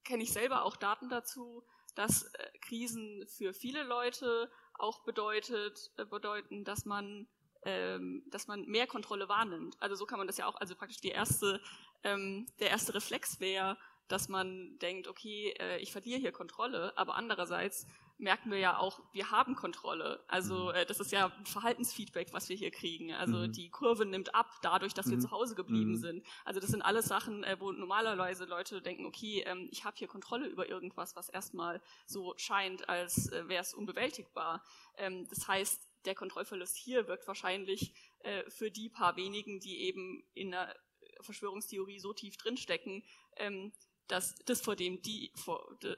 [0.05, 6.05] kenne ich selber auch Daten dazu, dass äh, Krisen für viele Leute auch bedeutet, äh,
[6.05, 7.29] bedeuten, dass man
[7.65, 9.77] ähm, dass man mehr Kontrolle wahrnimmt.
[9.81, 11.61] Also so kann man das ja auch, also praktisch die erste,
[12.05, 17.17] ähm, der erste Reflex wäre, dass man denkt, okay, äh, ich verliere hier Kontrolle, aber
[17.17, 17.87] andererseits
[18.19, 20.23] merken wir ja auch, wir haben Kontrolle.
[20.29, 20.75] Also mhm.
[20.75, 23.13] äh, das ist ja ein Verhaltensfeedback, was wir hier kriegen.
[23.15, 23.53] Also mhm.
[23.53, 25.23] die Kurve nimmt ab dadurch, dass wir mhm.
[25.23, 25.97] zu Hause geblieben mhm.
[25.97, 26.27] sind.
[26.45, 30.09] Also das sind alles Sachen, äh, wo normalerweise Leute denken, okay, ähm, ich habe hier
[30.09, 34.65] Kontrolle über irgendwas, was erstmal so scheint, als äh, wäre es unbewältigbar.
[34.97, 40.25] Ähm, das heißt, der Kontrollverlust hier wirkt wahrscheinlich äh, für die paar wenigen, die eben
[40.35, 40.75] in der
[41.21, 43.05] Verschwörungstheorie so tief drinstecken,
[43.37, 43.73] ähm,
[44.09, 45.97] dass das vor dem die vor de,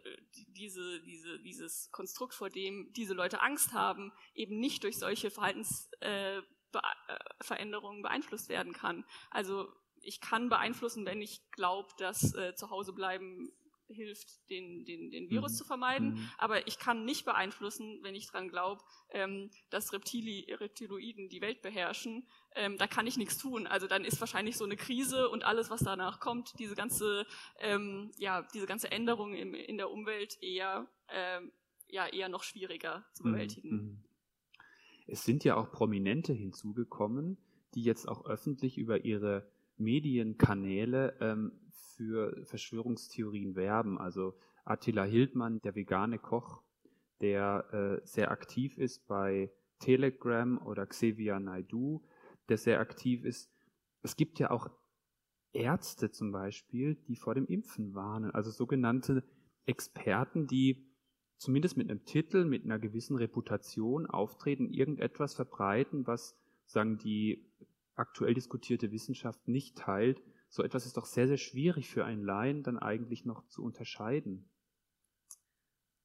[0.49, 7.99] diese diese dieses Konstrukt vor dem diese Leute Angst haben eben nicht durch solche Verhaltensveränderungen
[7.99, 9.05] äh, äh beeinflusst werden kann.
[9.31, 13.53] Also ich kann beeinflussen, wenn ich glaube, dass äh, zu Hause bleiben
[13.94, 15.57] hilft, den, den, den Virus mhm.
[15.57, 16.14] zu vermeiden.
[16.14, 16.31] Mhm.
[16.38, 21.62] Aber ich kann nicht beeinflussen, wenn ich dran glaube, ähm, dass Reptili Reptiloiden die Welt
[21.62, 22.26] beherrschen.
[22.55, 23.66] Ähm, da kann ich nichts tun.
[23.66, 27.26] Also dann ist wahrscheinlich so eine Krise und alles, was danach kommt, diese ganze,
[27.59, 31.53] ähm, ja, diese ganze Änderung im, in der Umwelt eher, ähm,
[31.88, 33.33] ja, eher noch schwieriger zu mhm.
[33.33, 33.70] bewältigen.
[33.70, 34.05] Mhm.
[35.07, 37.37] Es sind ja auch Prominente hinzugekommen,
[37.74, 41.53] die jetzt auch öffentlich über ihre Medienkanäle ähm,
[42.01, 43.99] für Verschwörungstheorien werben.
[43.99, 44.35] Also
[44.65, 46.63] Attila Hildmann, der vegane Koch,
[47.21, 52.03] der äh, sehr aktiv ist bei Telegram oder Xavier Naidu,
[52.49, 53.53] der sehr aktiv ist.
[54.01, 54.71] Es gibt ja auch
[55.53, 59.23] Ärzte zum Beispiel, die vor dem Impfen warnen, also sogenannte
[59.67, 60.91] Experten, die
[61.37, 66.35] zumindest mit einem Titel, mit einer gewissen Reputation auftreten, irgendetwas verbreiten, was
[66.65, 67.53] sagen die
[67.95, 72.63] aktuell diskutierte Wissenschaft nicht teilt so etwas ist doch sehr, sehr schwierig für einen Laien
[72.63, 74.51] dann eigentlich noch zu unterscheiden.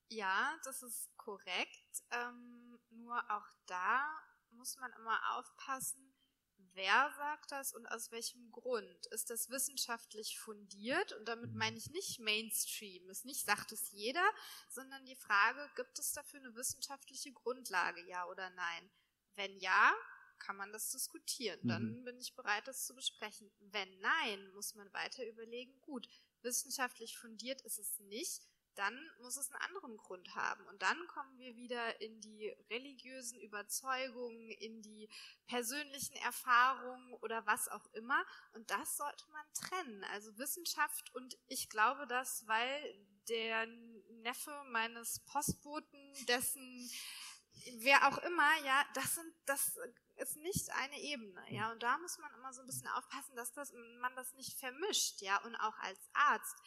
[0.08, 2.04] Ja, das ist korrekt.
[2.12, 4.06] Ähm, nur auch da
[4.52, 6.16] muss man immer aufpassen,
[6.74, 9.08] wer sagt das und aus welchem Grund.
[9.08, 11.14] Ist das wissenschaftlich fundiert?
[11.14, 11.58] Und damit mhm.
[11.58, 13.10] meine ich nicht Mainstream.
[13.10, 14.26] Es nicht sagt es jeder,
[14.70, 18.92] sondern die Frage, gibt es dafür eine wissenschaftliche Grundlage, ja oder nein?
[19.34, 19.92] Wenn ja,
[20.46, 21.60] kann man das diskutieren.
[21.64, 22.04] Dann mhm.
[22.04, 23.52] bin ich bereit, das zu besprechen.
[23.60, 26.08] Wenn nein, muss man weiter überlegen, gut,
[26.42, 28.44] wissenschaftlich fundiert ist es nicht,
[28.76, 30.66] dann muss es einen anderen Grund haben.
[30.68, 35.10] Und dann kommen wir wieder in die religiösen Überzeugungen, in die
[35.48, 38.24] persönlichen Erfahrungen oder was auch immer.
[38.54, 40.04] Und das sollte man trennen.
[40.12, 43.66] Also Wissenschaft und ich glaube das, weil der
[44.22, 46.92] Neffe meines Postboten, dessen
[47.78, 49.78] wer auch immer, ja, das sind, das
[50.18, 53.54] ist nicht eine Ebene, ja, und da muss man immer so ein bisschen aufpassen, dass
[53.54, 56.58] das, man das nicht vermischt, ja, und auch als Arzt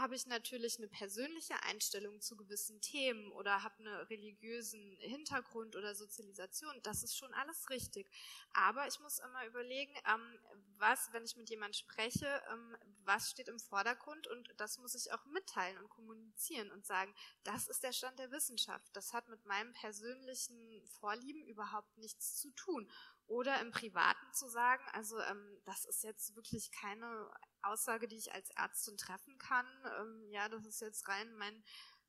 [0.00, 5.94] habe ich natürlich eine persönliche Einstellung zu gewissen Themen oder habe einen religiösen Hintergrund oder
[5.94, 8.10] Sozialisation, das ist schon alles richtig.
[8.52, 10.38] Aber ich muss immer überlegen, ähm,
[10.78, 15.12] was, wenn ich mit jemandem spreche, ähm, was steht im Vordergrund und das muss ich
[15.12, 18.88] auch mitteilen und kommunizieren und sagen, das ist der Stand der Wissenschaft.
[18.94, 22.90] Das hat mit meinem persönlichen Vorlieben überhaupt nichts zu tun.
[23.30, 27.30] Oder im Privaten zu sagen, also ähm, das ist jetzt wirklich keine
[27.62, 29.66] Aussage, die ich als Ärztin treffen kann.
[30.00, 31.62] Ähm, ja, das ist jetzt rein mein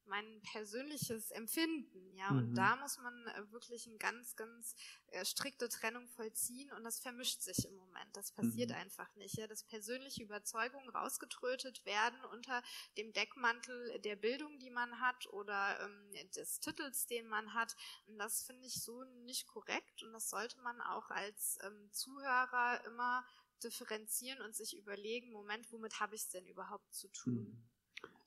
[0.05, 2.39] mein persönliches Empfinden, ja, mhm.
[2.39, 4.75] und da muss man äh, wirklich eine ganz, ganz
[5.07, 8.15] äh, strikte Trennung vollziehen und das vermischt sich im Moment.
[8.15, 8.75] Das passiert mhm.
[8.75, 12.61] einfach nicht, ja, dass persönliche Überzeugungen rausgetrötet werden unter
[12.97, 17.75] dem Deckmantel der Bildung, die man hat oder ähm, des Titels, den man hat.
[18.07, 22.83] Und das finde ich so nicht korrekt und das sollte man auch als ähm, Zuhörer
[22.85, 23.25] immer
[23.63, 27.33] differenzieren und sich überlegen, Moment, womit habe ich es denn überhaupt zu tun?
[27.33, 27.63] Mhm.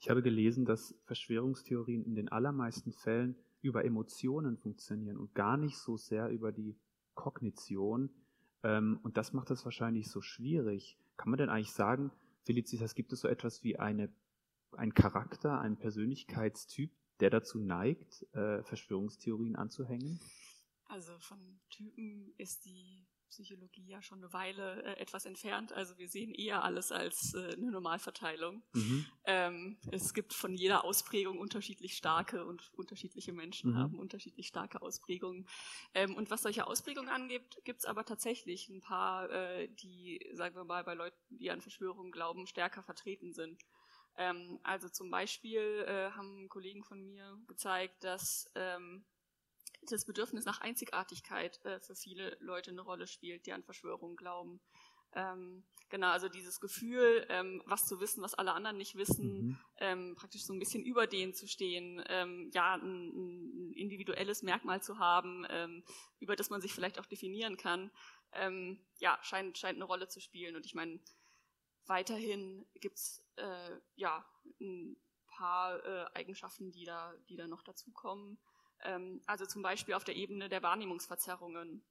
[0.05, 5.79] Ich habe gelesen, dass Verschwörungstheorien in den allermeisten Fällen über Emotionen funktionieren und gar nicht
[5.79, 6.77] so sehr über die
[7.15, 8.11] Kognition.
[8.63, 10.99] Ähm, und das macht es wahrscheinlich so schwierig.
[11.17, 12.11] Kann man denn eigentlich sagen,
[12.43, 14.13] Felicitas, gibt es so etwas wie eine,
[14.73, 20.21] ein Charakter, einen Persönlichkeitstyp, der dazu neigt, äh, Verschwörungstheorien anzuhängen?
[20.85, 21.39] Also von
[21.71, 25.73] Typen ist die Psychologie ja schon eine Weile äh, etwas entfernt.
[25.73, 28.63] Also wir sehen eher alles als äh, eine Normalverteilung.
[28.73, 29.07] Mhm.
[29.25, 33.79] Ähm, es gibt von jeder Ausprägung unterschiedlich starke und unterschiedliche Menschen mhm.
[33.79, 35.49] haben unterschiedlich starke Ausprägungen.
[35.95, 40.55] Ähm, und was solche Ausprägungen angeht, gibt es aber tatsächlich ein paar, äh, die, sagen
[40.55, 43.61] wir mal, bei Leuten, die an Verschwörungen glauben, stärker vertreten sind.
[44.17, 49.05] Ähm, also zum Beispiel äh, haben Kollegen von mir gezeigt, dass ähm,
[49.91, 54.61] das Bedürfnis nach Einzigartigkeit äh, für viele Leute eine Rolle spielt, die an Verschwörungen glauben.
[55.15, 59.59] Ähm, genau, also dieses Gefühl, ähm, was zu wissen, was alle anderen nicht wissen, mhm.
[59.79, 64.83] ähm, praktisch so ein bisschen über denen zu stehen, ähm, ja, ein, ein, individuelles Merkmal
[64.83, 65.85] zu haben, ähm,
[66.19, 67.91] über das man sich vielleicht auch definieren kann,
[68.33, 70.57] ähm, ja, scheint, scheint eine Rolle zu spielen.
[70.57, 71.01] Und ich meine,
[71.87, 74.25] weiterhin gibt's äh, ja
[74.61, 74.97] ein
[75.29, 78.39] paar äh, Eigenschaften, die da, die da noch dazukommen.
[78.85, 81.83] Ähm, also zum Beispiel auf der Ebene der Wahrnehmungsverzerrungen.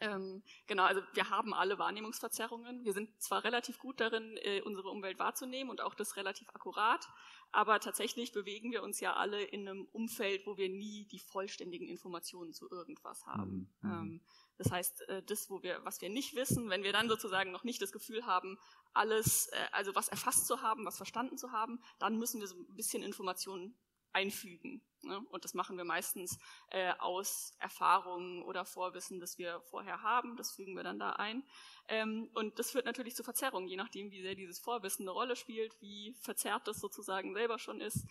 [0.00, 2.84] Ähm, genau, also wir haben alle Wahrnehmungsverzerrungen.
[2.84, 7.08] Wir sind zwar relativ gut darin, äh, unsere Umwelt wahrzunehmen und auch das relativ akkurat,
[7.52, 11.88] aber tatsächlich bewegen wir uns ja alle in einem Umfeld, wo wir nie die vollständigen
[11.88, 13.72] Informationen zu irgendwas haben.
[13.82, 13.90] Mhm.
[13.90, 13.92] mhm.
[13.92, 14.20] Ähm,
[14.56, 17.64] das heißt, äh, das, wo wir, was wir nicht wissen, wenn wir dann sozusagen noch
[17.64, 18.58] nicht das Gefühl haben,
[18.92, 22.56] alles, äh, also was erfasst zu haben, was verstanden zu haben, dann müssen wir so
[22.56, 23.76] ein bisschen Informationen
[24.14, 24.82] einfügen.
[25.02, 25.20] Ne?
[25.30, 26.38] Und das machen wir meistens
[26.70, 30.36] äh, aus Erfahrungen oder Vorwissen, das wir vorher haben.
[30.36, 31.44] Das fügen wir dann da ein.
[31.88, 35.36] Ähm, und das führt natürlich zu Verzerrungen, je nachdem, wie sehr dieses Vorwissen eine Rolle
[35.36, 38.06] spielt, wie verzerrt das sozusagen selber schon ist.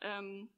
[0.00, 0.50] Ähm,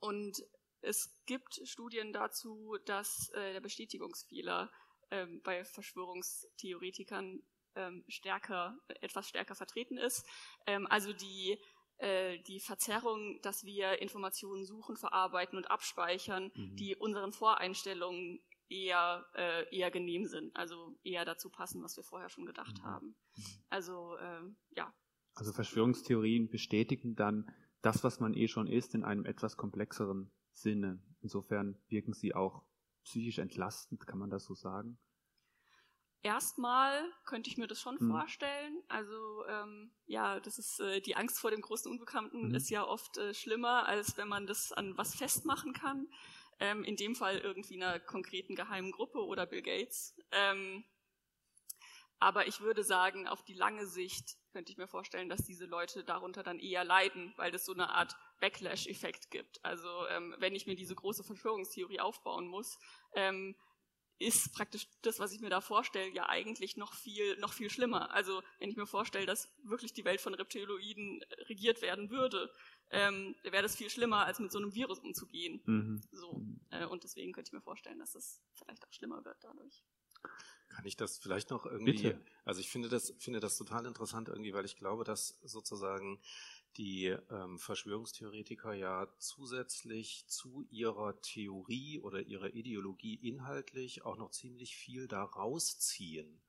[0.00, 0.42] und
[0.80, 4.72] es gibt Studien dazu, dass äh, der Bestätigungsfehler
[5.10, 7.42] ähm, bei Verschwörungstheoretikern
[8.08, 10.26] stärker, etwas stärker vertreten ist.
[10.66, 11.56] Also die
[12.46, 16.76] die Verzerrung, dass wir Informationen suchen, verarbeiten und abspeichern, mhm.
[16.76, 22.30] die unseren Voreinstellungen eher, äh, eher genehm sind, also eher dazu passen, was wir vorher
[22.30, 22.84] schon gedacht mhm.
[22.84, 23.16] haben.
[23.68, 24.94] Also äh, ja.
[25.34, 27.50] Also Verschwörungstheorien bestätigen dann
[27.82, 31.02] das, was man eh schon ist, in einem etwas komplexeren Sinne.
[31.20, 32.64] Insofern wirken sie auch
[33.04, 34.98] psychisch entlastend, kann man das so sagen?
[36.22, 38.10] Erstmal könnte ich mir das schon mhm.
[38.10, 38.82] vorstellen.
[38.88, 42.54] Also ähm, ja, das ist äh, die Angst vor dem großen Unbekannten mhm.
[42.54, 46.08] ist ja oft äh, schlimmer, als wenn man das an was festmachen kann.
[46.58, 50.14] Ähm, in dem Fall irgendwie einer konkreten geheimen Gruppe oder Bill Gates.
[50.30, 50.84] Ähm,
[52.18, 56.04] aber ich würde sagen, auf die lange Sicht könnte ich mir vorstellen, dass diese Leute
[56.04, 59.64] darunter dann eher leiden, weil das so eine Art Backlash-Effekt gibt.
[59.64, 62.78] Also ähm, wenn ich mir diese große Verschwörungstheorie aufbauen muss,
[63.14, 63.56] ähm,
[64.20, 68.12] ist praktisch das, was ich mir da vorstelle, ja eigentlich noch viel, noch viel schlimmer.
[68.12, 72.52] Also wenn ich mir vorstelle, dass wirklich die Welt von Reptiloiden regiert werden würde,
[72.90, 75.62] ähm, wäre das viel schlimmer, als mit so einem Virus umzugehen.
[75.64, 76.02] Mhm.
[76.12, 76.42] So.
[76.70, 79.82] Äh, und deswegen könnte ich mir vorstellen, dass das vielleicht auch schlimmer wird dadurch.
[80.68, 82.20] Kann ich das vielleicht noch irgendwie, Bitte.
[82.44, 86.20] also ich finde das, finde das total interessant irgendwie, weil ich glaube, dass sozusagen
[86.76, 94.76] die ähm, Verschwörungstheoretiker ja zusätzlich zu ihrer Theorie oder ihrer Ideologie inhaltlich auch noch ziemlich
[94.76, 96.40] viel daraus ziehen.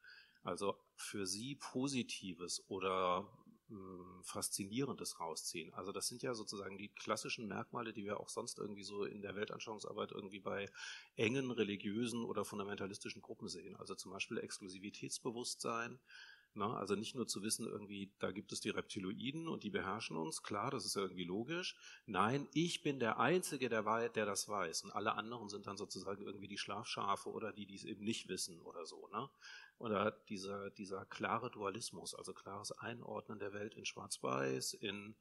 [0.43, 3.27] Also für sie Positives oder
[3.71, 5.73] ähm, Faszinierendes rausziehen.
[5.73, 9.21] Also das sind ja sozusagen die klassischen Merkmale, die wir auch sonst irgendwie so in
[9.21, 10.69] der Weltanschauungsarbeit irgendwie bei
[11.15, 13.75] engen religiösen oder fundamentalistischen Gruppen sehen.
[13.77, 15.99] Also zum Beispiel Exklusivitätsbewusstsein,
[16.53, 16.77] na, ne?
[16.77, 20.43] also nicht nur zu wissen, irgendwie, da gibt es die Reptiloiden und die beherrschen uns,
[20.43, 21.75] klar, das ist ja irgendwie logisch.
[22.05, 24.83] Nein, ich bin der Einzige, der, der das weiß.
[24.83, 28.27] Und alle anderen sind dann sozusagen irgendwie die Schlafschafe oder die, die es eben nicht
[28.27, 29.07] wissen oder so.
[29.13, 29.29] Ne?
[29.77, 35.15] Oder dieser, dieser klare Dualismus, also klares Einordnen der Welt in Schwarz-Weiß, in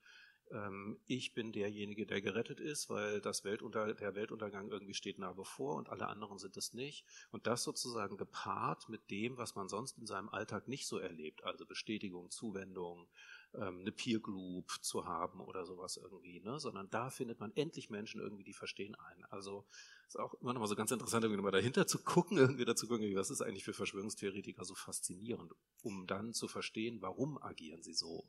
[0.53, 5.33] ähm, ich bin derjenige, der gerettet ist, weil das Weltunter der Weltuntergang irgendwie steht nah
[5.33, 7.05] bevor und alle anderen sind es nicht.
[7.31, 11.45] Und das sozusagen gepaart mit dem, was man sonst in seinem Alltag nicht so erlebt,
[11.45, 13.09] also Bestätigung, Zuwendung,
[13.55, 16.59] ähm, eine Peer Group zu haben oder sowas irgendwie, ne?
[16.59, 19.25] sondern da findet man endlich Menschen irgendwie, die verstehen einen.
[19.27, 19.67] Also
[20.07, 22.89] ist auch immer noch mal so ganz interessant, irgendwie mal dahinter zu gucken, irgendwie dazu
[22.89, 27.95] gucken, was ist eigentlich für Verschwörungstheoretiker so faszinierend, um dann zu verstehen, warum agieren sie
[27.95, 28.29] so.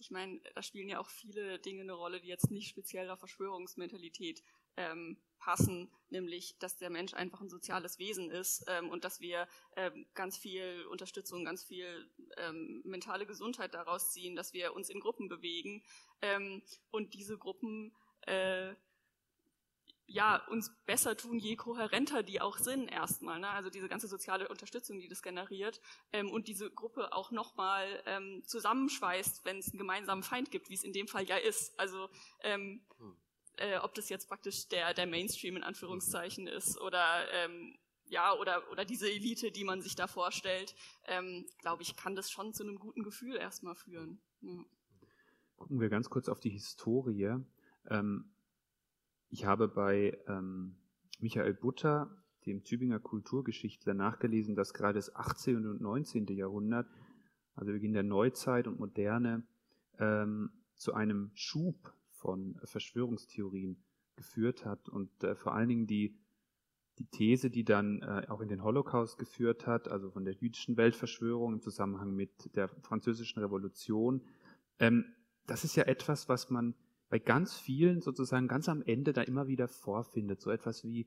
[0.00, 3.18] Ich meine, da spielen ja auch viele Dinge eine Rolle, die jetzt nicht speziell auf
[3.18, 4.42] Verschwörungsmentalität
[4.76, 9.48] ähm, passen, nämlich, dass der Mensch einfach ein soziales Wesen ist ähm, und dass wir
[9.76, 15.00] ähm, ganz viel Unterstützung, ganz viel ähm, mentale Gesundheit daraus ziehen, dass wir uns in
[15.00, 15.82] Gruppen bewegen
[16.20, 18.74] ähm, und diese Gruppen äh,
[20.06, 23.38] ja, uns besser tun, je kohärenter die auch sind erstmal.
[23.38, 23.48] Ne?
[23.48, 25.80] Also diese ganze soziale Unterstützung, die das generiert
[26.12, 30.74] ähm, und diese Gruppe auch nochmal ähm, zusammenschweißt, wenn es einen gemeinsamen Feind gibt, wie
[30.74, 31.78] es in dem Fall ja ist.
[31.78, 32.08] Also
[32.42, 33.16] ähm, hm.
[33.56, 37.78] äh, ob das jetzt praktisch der, der Mainstream in Anführungszeichen ist oder ähm,
[38.12, 40.74] ja, oder, oder diese Elite, die man sich da vorstellt,
[41.06, 44.20] ähm, glaube ich, kann das schon zu einem guten Gefühl erstmal führen.
[44.42, 44.64] Ja.
[45.56, 47.36] Gucken wir ganz kurz auf die Historie.
[47.88, 48.30] Ähm,
[49.32, 50.76] ich habe bei ähm,
[51.18, 52.14] Michael Butter,
[52.44, 55.66] dem Tübinger Kulturgeschichtler, nachgelesen, dass gerade das 18.
[55.66, 56.26] und 19.
[56.26, 56.86] Jahrhundert,
[57.54, 59.42] also Beginn der Neuzeit und Moderne,
[59.98, 63.82] ähm, zu einem Schub von Verschwörungstheorien
[64.16, 66.14] geführt hat und äh, vor allen Dingen die,
[66.98, 70.76] die These, die dann äh, auch in den Holocaust geführt hat, also von der jüdischen
[70.76, 74.20] Weltverschwörung im Zusammenhang mit der französischen Revolution,
[74.78, 75.06] ähm,
[75.46, 76.74] das ist ja etwas, was man
[77.12, 80.40] bei ganz vielen sozusagen ganz am Ende da immer wieder vorfindet.
[80.40, 81.06] So etwas wie,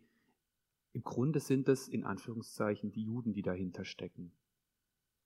[0.94, 4.32] im Grunde sind es in Anführungszeichen die Juden, die dahinter stecken.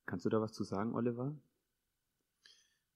[0.06, 1.38] Kannst du da was zu sagen, Oliver?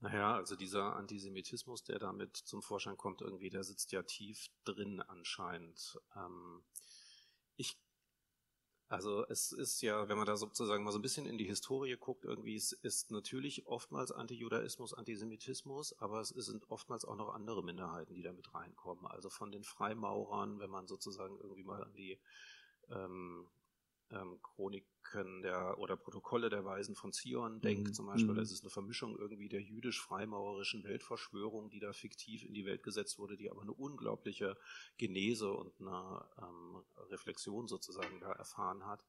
[0.00, 5.02] Naja, also dieser Antisemitismus, der damit zum Vorschein kommt, irgendwie, der sitzt ja tief drin
[5.02, 6.00] anscheinend.
[6.16, 6.62] Ähm,
[8.88, 11.96] also es ist ja, wenn man da sozusagen mal so ein bisschen in die Historie
[11.96, 17.64] guckt, irgendwie, es ist natürlich oftmals Antijudaismus, Antisemitismus, aber es sind oftmals auch noch andere
[17.64, 19.06] Minderheiten, die da mit reinkommen.
[19.06, 22.18] Also von den Freimaurern, wenn man sozusagen irgendwie mal an die
[22.90, 23.48] ähm,
[24.10, 27.94] ähm, Chroniken der oder Protokolle der Weisen von Zion denkt, mhm.
[27.94, 28.32] zum Beispiel.
[28.32, 28.38] Mhm.
[28.38, 33.18] Das ist eine Vermischung irgendwie der jüdisch-freimaurerischen Weltverschwörung, die da fiktiv in die Welt gesetzt
[33.18, 34.56] wurde, die aber eine unglaubliche
[34.96, 39.04] Genese und eine ähm, Reflexion sozusagen da erfahren hat,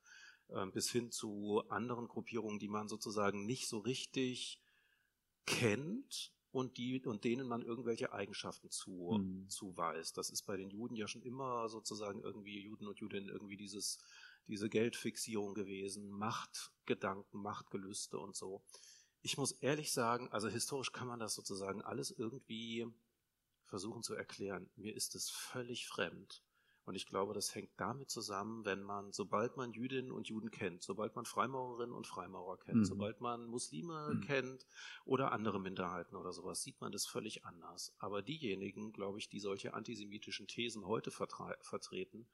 [0.49, 4.61] ähm, bis hin zu anderen Gruppierungen, die man sozusagen nicht so richtig
[5.45, 9.49] kennt, und die und denen man irgendwelche Eigenschaften zu, mhm.
[9.49, 10.17] zuweist.
[10.17, 13.99] Das ist bei den Juden ja schon immer sozusagen irgendwie Juden und Judinnen irgendwie dieses
[14.47, 18.63] diese Geldfixierung gewesen, Machtgedanken, Machtgelüste und so.
[19.21, 22.85] Ich muss ehrlich sagen, also historisch kann man das sozusagen alles irgendwie
[23.63, 24.69] versuchen zu erklären.
[24.75, 26.43] Mir ist es völlig fremd.
[26.85, 30.83] Und ich glaube, das hängt damit zusammen, wenn man, sobald man Jüdinnen und Juden kennt,
[30.83, 32.85] sobald man Freimaurerinnen und Freimaurer kennt, mhm.
[32.85, 34.21] sobald man Muslime mhm.
[34.21, 34.67] kennt
[35.03, 37.95] oder andere Minderheiten oder sowas, sieht man das völlig anders.
[37.97, 42.27] Aber diejenigen, glaube ich, die solche antisemitischen Thesen heute vertreten,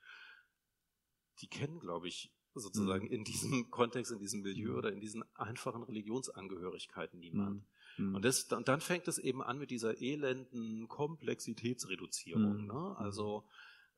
[1.42, 3.12] die kennen, glaube ich, sozusagen mhm.
[3.12, 4.78] in diesem Kontext, in diesem Milieu mhm.
[4.78, 7.64] oder in diesen einfachen Religionsangehörigkeiten niemand.
[7.98, 8.10] Mhm.
[8.10, 8.16] mhm.
[8.16, 12.62] Und, das, und dann fängt es eben an mit dieser elenden Komplexitätsreduzierung.
[12.62, 12.68] Mhm.
[12.68, 12.96] Ne?
[12.98, 13.46] Also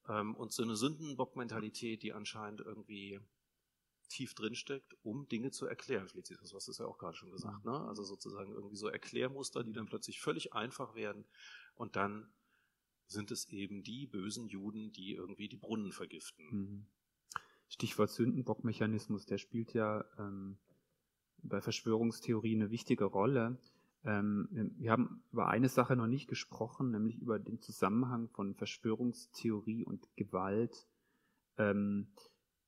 [0.08, 3.20] ähm, und so eine Sündenbock-Mentalität, die anscheinend irgendwie
[4.10, 6.08] tief drinsteckt, um Dinge zu erklären.
[6.08, 7.66] Felicitas, was ist ja auch gerade schon gesagt.
[7.66, 7.80] Ne?
[7.88, 11.26] Also sozusagen irgendwie so Erklärmuster, die dann plötzlich völlig einfach werden
[11.76, 12.32] und dann
[13.08, 16.88] sind es eben die bösen Juden, die irgendwie die Brunnen vergiften.
[17.74, 20.58] Stichwort Sündenbockmechanismus, der spielt ja ähm,
[21.42, 23.58] bei Verschwörungstheorien eine wichtige Rolle.
[24.06, 24.48] Ähm,
[24.78, 30.08] wir haben über eine Sache noch nicht gesprochen, nämlich über den Zusammenhang von Verschwörungstheorie und
[30.16, 30.86] Gewalt.
[31.58, 32.10] Ähm,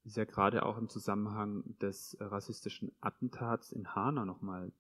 [0.06, 4.72] ist ja gerade auch im Zusammenhang des rassistischen Attentats in Hanau nochmal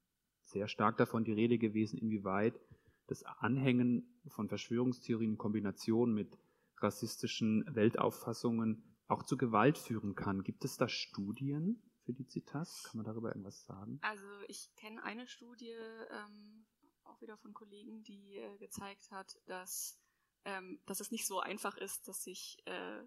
[0.43, 2.59] sehr stark davon die Rede gewesen, inwieweit
[3.05, 6.39] das Anhängen von Verschwörungstheorien in Kombination mit
[6.77, 10.43] rassistischen Weltauffassungen auch zu Gewalt führen kann.
[10.43, 12.83] Gibt es da Studien, Felicitas?
[12.83, 13.99] Kann man darüber irgendwas sagen?
[14.01, 15.75] Also ich kenne eine Studie,
[16.11, 16.65] ähm,
[17.03, 19.99] auch wieder von Kollegen, die äh, gezeigt hat, dass,
[20.43, 23.03] ähm, dass es nicht so einfach ist, dass sich äh,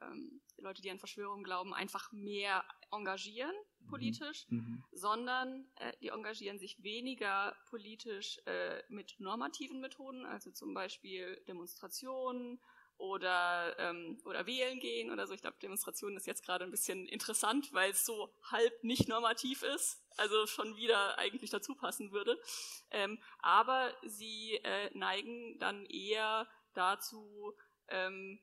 [0.00, 3.86] ähm, Leute, die an Verschwörungen glauben, einfach mehr engagieren mhm.
[3.88, 4.84] politisch, mhm.
[4.92, 12.60] sondern äh, die engagieren sich weniger politisch äh, mit normativen Methoden, also zum Beispiel Demonstrationen
[13.02, 15.34] oder, ähm, oder wählen gehen oder so.
[15.34, 19.64] Ich glaube, Demonstrationen ist jetzt gerade ein bisschen interessant, weil es so halb nicht normativ
[19.64, 22.40] ist, also schon wieder eigentlich dazu passen würde.
[22.92, 27.56] Ähm, aber sie äh, neigen dann eher dazu,
[27.88, 28.38] ähm,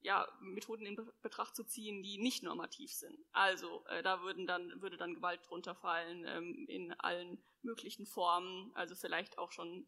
[0.00, 3.16] ja, Methoden in Betracht zu ziehen, die nicht normativ sind.
[3.30, 8.72] Also äh, da würden dann, würde dann Gewalt drunter fallen ähm, in allen möglichen Formen,
[8.74, 9.86] also vielleicht auch schon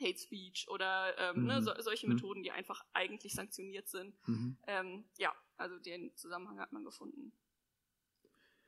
[0.00, 1.46] Hate Speech oder ähm, ne, mhm.
[1.46, 2.14] ne, so, solche mhm.
[2.14, 4.16] Methoden, die einfach eigentlich sanktioniert sind.
[4.26, 4.56] Mhm.
[4.66, 7.32] Ähm, ja, also den Zusammenhang hat man gefunden.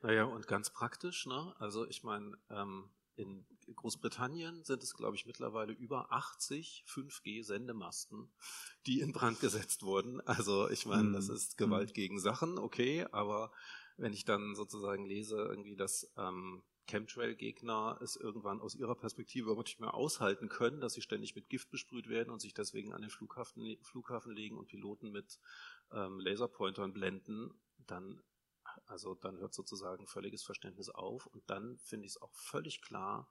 [0.01, 1.53] Naja, und ganz praktisch, ne?
[1.59, 8.31] Also ich meine, ähm, in Großbritannien sind es, glaube ich, mittlerweile über 80 5G-Sendemasten,
[8.85, 10.21] die in Brand gesetzt wurden.
[10.21, 11.35] Also ich meine, das mhm.
[11.35, 11.93] ist Gewalt mhm.
[11.93, 13.51] gegen Sachen, okay, aber
[13.97, 19.67] wenn ich dann sozusagen lese, irgendwie, dass ähm, Chemtrail-Gegner es irgendwann aus ihrer Perspektive überhaupt
[19.67, 23.01] nicht mehr aushalten können, dass sie ständig mit Gift besprüht werden und sich deswegen an
[23.01, 25.39] den Flughafen, Flughafen legen und Piloten mit
[25.91, 28.21] ähm, Laserpointern blenden, dann,
[28.85, 31.27] also dann hört sozusagen völliges Verständnis auf.
[31.27, 33.29] Und dann finde ich es auch völlig klar,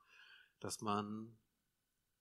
[0.61, 1.37] dass man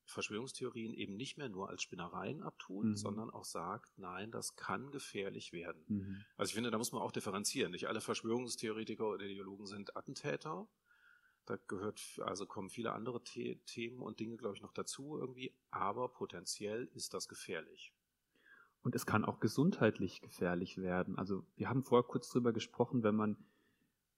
[0.06, 2.96] Verschwörungstheorien eben nicht mehr nur als Spinnereien abtut, mhm.
[2.96, 5.84] sondern auch sagt, nein, das kann gefährlich werden.
[5.88, 6.26] Mhm.
[6.38, 7.72] Also ich finde, da muss man auch differenzieren.
[7.72, 10.68] Nicht alle Verschwörungstheoretiker oder Ideologen sind Attentäter.
[11.48, 15.54] Da gehört, also kommen viele andere The Themen und Dinge, glaube ich, noch dazu irgendwie,
[15.72, 17.93] aber potenziell ist das gefährlich.
[18.84, 21.18] Und es kann auch gesundheitlich gefährlich werden.
[21.18, 23.38] Also wir haben vorher kurz drüber gesprochen, wenn man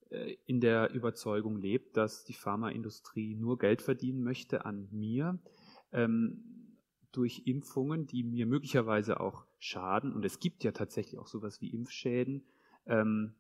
[0.09, 5.37] äh, in der Überzeugung lebt, dass die Pharmaindustrie nur Geld verdienen möchte an mir,
[5.91, 6.77] ähm,
[7.11, 11.69] durch Impfungen, die mir möglicherweise auch schaden, und es gibt ja tatsächlich auch sowas wie
[11.69, 12.43] Impfschäden,
[12.87, 13.35] ähm,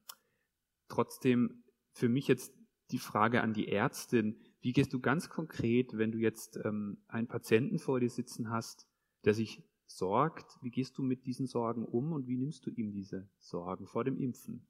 [0.89, 2.58] trotzdem für mich jetzt
[2.91, 7.27] die Frage an die Ärztin, wie gehst du ganz konkret, wenn du jetzt ähm, einen
[7.27, 8.87] Patienten vor dir sitzen hast,
[9.25, 12.91] der sich sorgt, wie gehst du mit diesen Sorgen um und wie nimmst du ihm
[12.91, 14.67] diese Sorgen vor dem Impfen?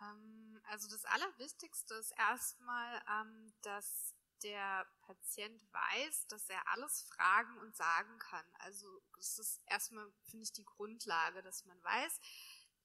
[0.00, 7.58] Ähm, also das Allerwichtigste ist erstmal, ähm, dass der Patient weiß, dass er alles fragen
[7.58, 8.44] und sagen kann.
[8.58, 12.20] Also das ist erstmal, finde ich, die Grundlage, dass man weiß,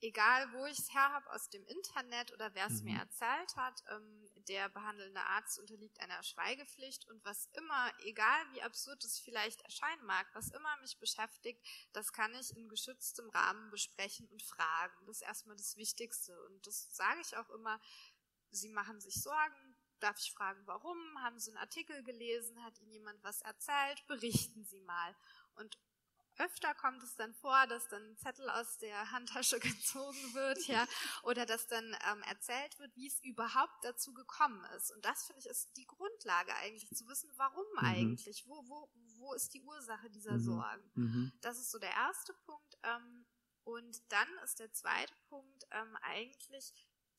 [0.01, 2.91] egal wo ich es her habe, aus dem Internet oder wer es mhm.
[2.91, 8.61] mir erzählt hat, ähm, der behandelnde Arzt unterliegt einer Schweigepflicht und was immer, egal wie
[8.61, 13.69] absurd es vielleicht erscheinen mag, was immer mich beschäftigt, das kann ich in geschütztem Rahmen
[13.71, 15.05] besprechen und fragen.
[15.05, 17.79] Das ist erstmal das Wichtigste und das sage ich auch immer.
[18.51, 20.97] Sie machen sich Sorgen, darf ich fragen, warum?
[21.21, 22.63] Haben Sie einen Artikel gelesen?
[22.63, 24.05] Hat Ihnen jemand was erzählt?
[24.07, 25.15] Berichten Sie mal.
[25.55, 25.77] Und
[26.39, 30.87] öfter kommt es dann vor, dass dann ein Zettel aus der Handtasche gezogen wird, ja,
[31.23, 34.91] oder dass dann ähm, erzählt wird, wie es überhaupt dazu gekommen ist.
[34.91, 37.85] Und das finde ich ist die Grundlage eigentlich, zu wissen, warum mhm.
[37.85, 40.43] eigentlich, wo, wo, wo ist die Ursache dieser mhm.
[40.43, 40.91] Sorgen.
[40.95, 41.31] Mhm.
[41.41, 42.77] Das ist so der erste Punkt.
[42.83, 43.25] Ähm,
[43.63, 46.73] und dann ist der zweite Punkt ähm, eigentlich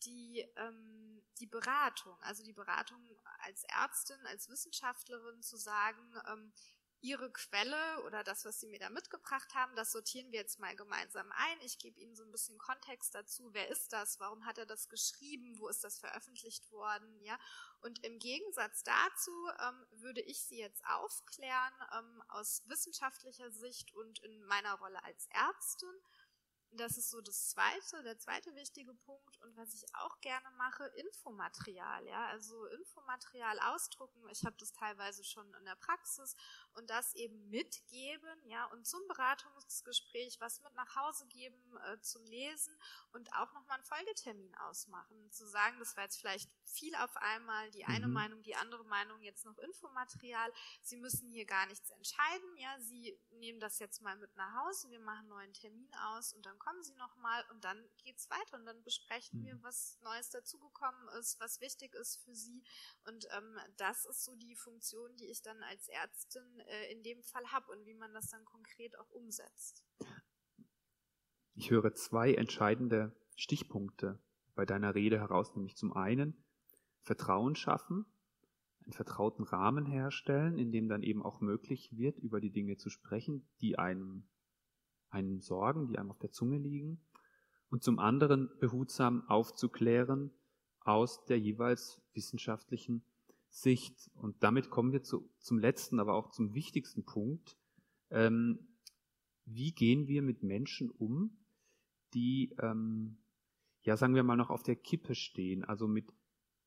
[0.04, 2.98] die, ähm, die Beratung, also die Beratung
[3.40, 6.52] als Ärztin, als Wissenschaftlerin zu sagen, ähm,
[7.02, 10.76] Ihre Quelle oder das, was Sie mir da mitgebracht haben, das sortieren wir jetzt mal
[10.76, 11.60] gemeinsam ein.
[11.62, 13.50] Ich gebe Ihnen so ein bisschen Kontext dazu.
[13.52, 14.20] Wer ist das?
[14.20, 15.58] Warum hat er das geschrieben?
[15.58, 17.20] Wo ist das veröffentlicht worden?
[17.22, 17.38] Ja.
[17.80, 24.18] Und im Gegensatz dazu ähm, würde ich Sie jetzt aufklären ähm, aus wissenschaftlicher Sicht und
[24.20, 25.94] in meiner Rolle als Ärztin
[26.72, 29.40] das ist so das zweite, der zweite wichtige Punkt.
[29.42, 34.22] Und was ich auch gerne mache, Infomaterial, ja, also Infomaterial ausdrucken.
[34.30, 36.36] Ich habe das teilweise schon in der Praxis
[36.74, 42.24] und das eben mitgeben, ja, und zum Beratungsgespräch was mit nach Hause geben, äh, zum
[42.26, 42.76] Lesen
[43.12, 45.30] und auch nochmal einen Folgetermin ausmachen.
[45.32, 48.12] Zu sagen, das war jetzt vielleicht viel auf einmal, die eine mhm.
[48.12, 50.52] Meinung, die andere Meinung, jetzt noch Infomaterial.
[50.82, 54.90] Sie müssen hier gar nichts entscheiden, ja, Sie nehmen das jetzt mal mit nach Hause,
[54.90, 58.56] wir machen einen neuen Termin aus und dann kommen Sie nochmal und dann geht's weiter
[58.56, 59.46] und dann besprechen mhm.
[59.46, 62.62] wir, was Neues dazugekommen ist, was wichtig ist für Sie.
[63.08, 67.22] Und ähm, das ist so die Funktion, die ich dann als Ärztin äh, in dem
[67.22, 69.84] Fall habe und wie man das dann konkret auch umsetzt.
[71.54, 74.22] Ich höre zwei entscheidende Stichpunkte
[74.54, 76.44] bei deiner Rede heraus, nämlich zum einen
[77.02, 78.06] Vertrauen schaffen,
[78.84, 82.90] einen vertrauten Rahmen herstellen, in dem dann eben auch möglich wird, über die Dinge zu
[82.90, 84.28] sprechen, die einem
[85.10, 87.00] einen Sorgen, die einem auf der Zunge liegen,
[87.70, 90.32] und zum anderen behutsam aufzuklären
[90.80, 93.02] aus der jeweils wissenschaftlichen
[93.48, 94.10] Sicht.
[94.14, 97.56] Und damit kommen wir zu, zum letzten, aber auch zum wichtigsten Punkt.
[98.10, 98.58] Ähm,
[99.44, 101.36] wie gehen wir mit Menschen um,
[102.14, 103.18] die, ähm,
[103.82, 106.12] ja, sagen wir mal, noch auf der Kippe stehen, also mit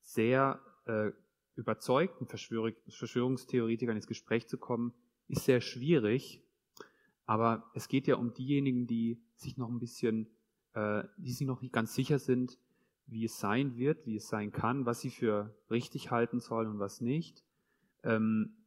[0.02, 1.12] sehr äh,
[1.56, 4.94] überzeugten Verschwörungstheoretikern ins Gespräch zu kommen,
[5.28, 6.42] ist sehr schwierig,
[7.26, 10.30] aber es geht ja um diejenigen, die sich noch ein bisschen,
[10.74, 12.58] äh, die sich noch nicht ganz sicher sind,
[13.06, 16.80] wie es sein wird, wie es sein kann, was sie für richtig halten sollen und
[16.80, 17.44] was nicht.
[18.04, 18.64] Ähm,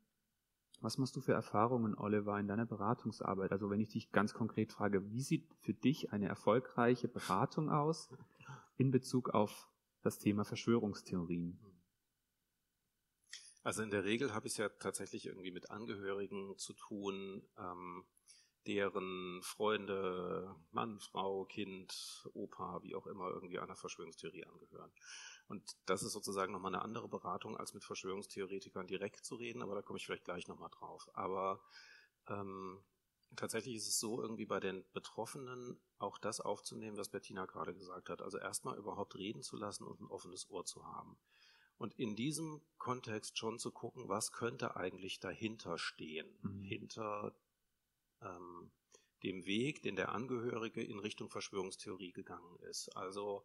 [0.81, 3.51] was machst du für Erfahrungen, Oliver, in deiner Beratungsarbeit?
[3.51, 8.11] Also wenn ich dich ganz konkret frage, wie sieht für dich eine erfolgreiche Beratung aus
[8.77, 9.69] in Bezug auf
[10.03, 11.59] das Thema Verschwörungstheorien?
[13.63, 18.05] Also in der Regel habe ich es ja tatsächlich irgendwie mit Angehörigen zu tun, ähm,
[18.67, 24.93] deren Freunde, Mann, Frau, Kind, Opa, wie auch immer, irgendwie einer Verschwörungstheorie angehören.
[25.49, 29.75] Und das ist sozusagen nochmal eine andere Beratung, als mit Verschwörungstheoretikern direkt zu reden, aber
[29.75, 31.09] da komme ich vielleicht gleich nochmal drauf.
[31.15, 31.61] Aber
[32.29, 32.83] ähm,
[33.37, 38.09] tatsächlich ist es so, irgendwie bei den Betroffenen auch das aufzunehmen, was Bettina gerade gesagt
[38.09, 38.23] hat.
[38.23, 41.17] Also erstmal überhaupt reden zu lassen und ein offenes Ohr zu haben.
[41.79, 46.63] Und in diesem Kontext schon zu gucken, was könnte eigentlich dahinter stehen, mhm.
[46.63, 47.35] hinter
[48.23, 48.71] ähm,
[49.23, 52.89] dem Weg, den der Angehörige in Richtung Verschwörungstheorie gegangen ist.
[52.97, 53.45] Also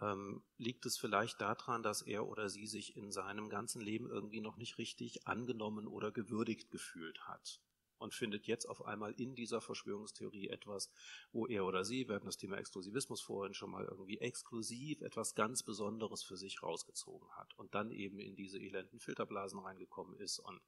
[0.00, 4.40] ähm, liegt es vielleicht daran, dass er oder sie sich in seinem ganzen Leben irgendwie
[4.40, 7.60] noch nicht richtig angenommen oder gewürdigt gefühlt hat
[7.98, 10.90] und findet jetzt auf einmal in dieser Verschwörungstheorie etwas,
[11.32, 15.34] wo er oder sie, wir hatten das Thema Exklusivismus vorhin schon mal irgendwie exklusiv etwas
[15.34, 20.38] ganz Besonderes für sich rausgezogen hat und dann eben in diese elenden Filterblasen reingekommen ist
[20.38, 20.60] und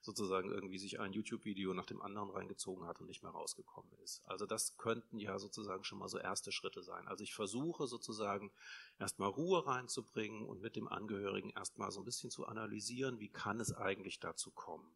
[0.00, 4.22] sozusagen irgendwie sich ein YouTube-Video nach dem anderen reingezogen hat und nicht mehr rausgekommen ist.
[4.26, 7.06] Also das könnten ja sozusagen schon mal so erste Schritte sein.
[7.06, 8.50] Also ich versuche sozusagen
[8.98, 13.60] erstmal Ruhe reinzubringen und mit dem Angehörigen erstmal so ein bisschen zu analysieren, wie kann
[13.60, 14.92] es eigentlich dazu kommen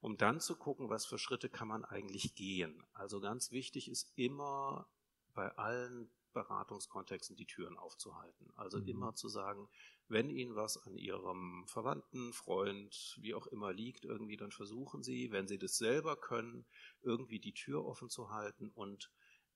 [0.00, 2.84] um dann zu gucken, was für Schritte kann man eigentlich gehen.
[2.92, 4.86] Also ganz wichtig ist immer
[5.34, 8.52] bei allen Beratungskontexten die Türen aufzuhalten.
[8.54, 8.88] Also mhm.
[8.88, 9.68] immer zu sagen,
[10.08, 15.32] wenn Ihnen was an Ihrem Verwandten, Freund, wie auch immer liegt, irgendwie, dann versuchen Sie,
[15.32, 16.66] wenn Sie das selber können,
[17.02, 19.10] irgendwie die Tür offen zu halten und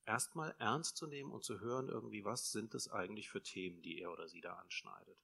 [0.07, 4.01] erstmal ernst zu nehmen und zu hören, irgendwie, was sind das eigentlich für Themen, die
[4.01, 5.17] er oder sie da anschneidet.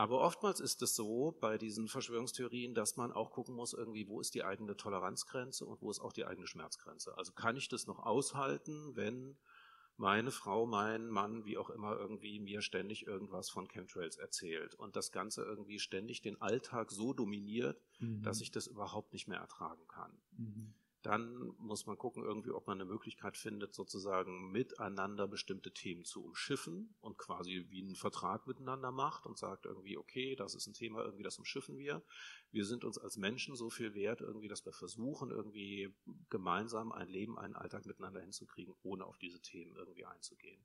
[0.00, 4.18] Aber oftmals ist es so bei diesen Verschwörungstheorien, dass man auch gucken muss, irgendwie, wo
[4.18, 7.18] ist die eigene Toleranzgrenze und wo ist auch die eigene Schmerzgrenze.
[7.18, 9.36] Also kann ich das noch aushalten, wenn
[9.98, 14.96] meine Frau, mein Mann, wie auch immer, irgendwie mir ständig irgendwas von Chemtrails erzählt und
[14.96, 18.22] das Ganze irgendwie ständig den Alltag so dominiert, mhm.
[18.22, 20.12] dass ich das überhaupt nicht mehr ertragen kann.
[20.38, 20.72] Mhm
[21.02, 26.22] dann muss man gucken, irgendwie, ob man eine Möglichkeit findet, sozusagen miteinander bestimmte Themen zu
[26.22, 30.74] umschiffen und quasi wie einen Vertrag miteinander macht und sagt irgendwie, okay, das ist ein
[30.74, 32.02] Thema, irgendwie das umschiffen wir.
[32.52, 35.94] Wir sind uns als Menschen so viel wert, irgendwie, dass wir versuchen, irgendwie
[36.28, 40.60] gemeinsam ein Leben, einen Alltag miteinander hinzukriegen, ohne auf diese Themen irgendwie einzugehen.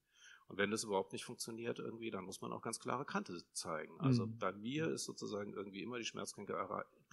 [0.47, 3.99] Und wenn das überhaupt nicht funktioniert irgendwie, dann muss man auch ganz klare Kante zeigen.
[3.99, 4.37] Also mhm.
[4.37, 6.53] bei mir ist sozusagen irgendwie immer die Schmerzgrenze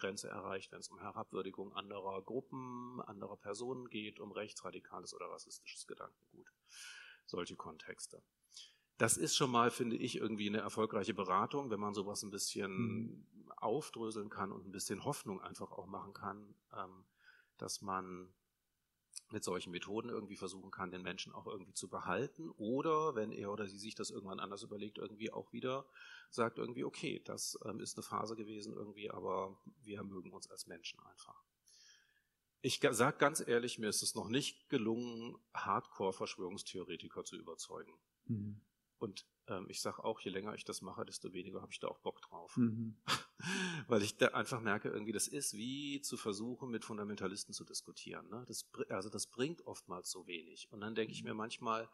[0.04, 6.46] erreicht, wenn es um Herabwürdigung anderer Gruppen, anderer Personen geht, um rechtsradikales oder rassistisches Gedankengut.
[7.26, 8.22] Solche Kontexte.
[8.98, 12.70] Das ist schon mal, finde ich, irgendwie eine erfolgreiche Beratung, wenn man sowas ein bisschen
[12.70, 13.52] mhm.
[13.56, 17.04] aufdröseln kann und ein bisschen Hoffnung einfach auch machen kann, ähm,
[17.58, 18.32] dass man
[19.32, 23.52] mit solchen Methoden irgendwie versuchen kann, den Menschen auch irgendwie zu behalten oder wenn er
[23.52, 25.86] oder sie sich das irgendwann anders überlegt, irgendwie auch wieder
[26.30, 30.66] sagt irgendwie, okay, das ähm, ist eine Phase gewesen irgendwie, aber wir mögen uns als
[30.66, 31.42] Menschen einfach.
[32.60, 37.92] Ich sage ganz ehrlich, mir ist es noch nicht gelungen, Hardcore-Verschwörungstheoretiker zu überzeugen.
[38.26, 38.60] Mhm.
[39.02, 41.88] Und ähm, ich sage auch, je länger ich das mache, desto weniger habe ich da
[41.88, 42.56] auch Bock drauf.
[42.56, 42.96] Mhm.
[43.88, 48.28] Weil ich da einfach merke, irgendwie, das ist wie zu versuchen, mit Fundamentalisten zu diskutieren.
[48.28, 48.44] Ne?
[48.46, 50.70] Das, also das bringt oftmals so wenig.
[50.70, 51.30] Und dann denke ich mhm.
[51.30, 51.88] mir manchmal,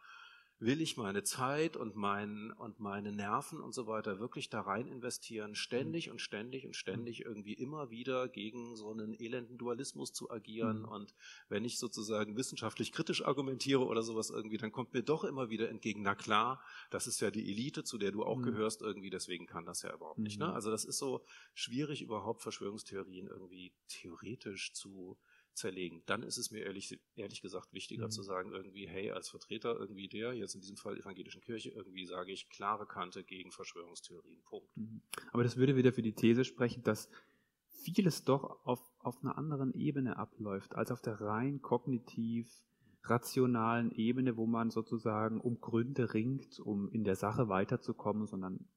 [0.61, 4.89] will ich meine Zeit und, mein, und meine Nerven und so weiter wirklich da rein
[4.89, 6.13] investieren, ständig mhm.
[6.13, 10.81] und ständig und ständig irgendwie immer wieder gegen so einen elenden Dualismus zu agieren.
[10.81, 10.89] Mhm.
[10.89, 11.15] Und
[11.49, 15.69] wenn ich sozusagen wissenschaftlich kritisch argumentiere oder sowas irgendwie, dann kommt mir doch immer wieder
[15.69, 18.45] entgegen, na klar, das ist ja die Elite, zu der du auch mhm.
[18.45, 20.41] gehörst irgendwie, deswegen kann das ja überhaupt nicht.
[20.41, 20.49] Ne?
[20.49, 20.55] Mhm.
[20.55, 25.19] Also das ist so schwierig, überhaupt Verschwörungstheorien irgendwie theoretisch zu
[25.59, 26.03] zerlegen.
[26.07, 28.11] Dann ist es mir ehrlich, ehrlich gesagt wichtiger mhm.
[28.11, 32.07] zu sagen, irgendwie, hey, als Vertreter irgendwie der, jetzt in diesem Fall evangelischen Kirche, irgendwie
[32.07, 34.43] sage ich klare Kante gegen Verschwörungstheorien.
[34.45, 34.77] Punkt.
[34.77, 35.03] Mhm.
[35.33, 37.11] Aber das würde wieder für die These sprechen, dass
[37.83, 42.49] vieles doch auf, auf einer anderen Ebene abläuft, als auf der rein kognitiv
[43.05, 48.69] rationalen Ebene, wo man sozusagen um Gründe ringt, um in der Sache weiterzukommen, sondern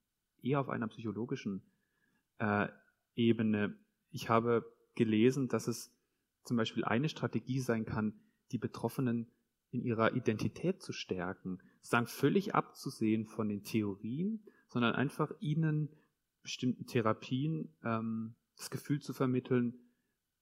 [0.42, 1.64] eher auf einer psychologischen
[2.38, 2.68] äh,
[3.16, 3.78] Ebene.
[4.10, 4.66] Ich habe
[4.96, 5.94] gelesen, dass es
[6.44, 8.20] zum Beispiel eine Strategie sein kann,
[8.52, 9.32] die Betroffenen
[9.72, 15.90] in ihrer Identität zu stärken, sozusagen völlig abzusehen von den Theorien, sondern einfach ihnen
[16.42, 19.80] bestimmten Therapien ähm, das Gefühl zu vermitteln,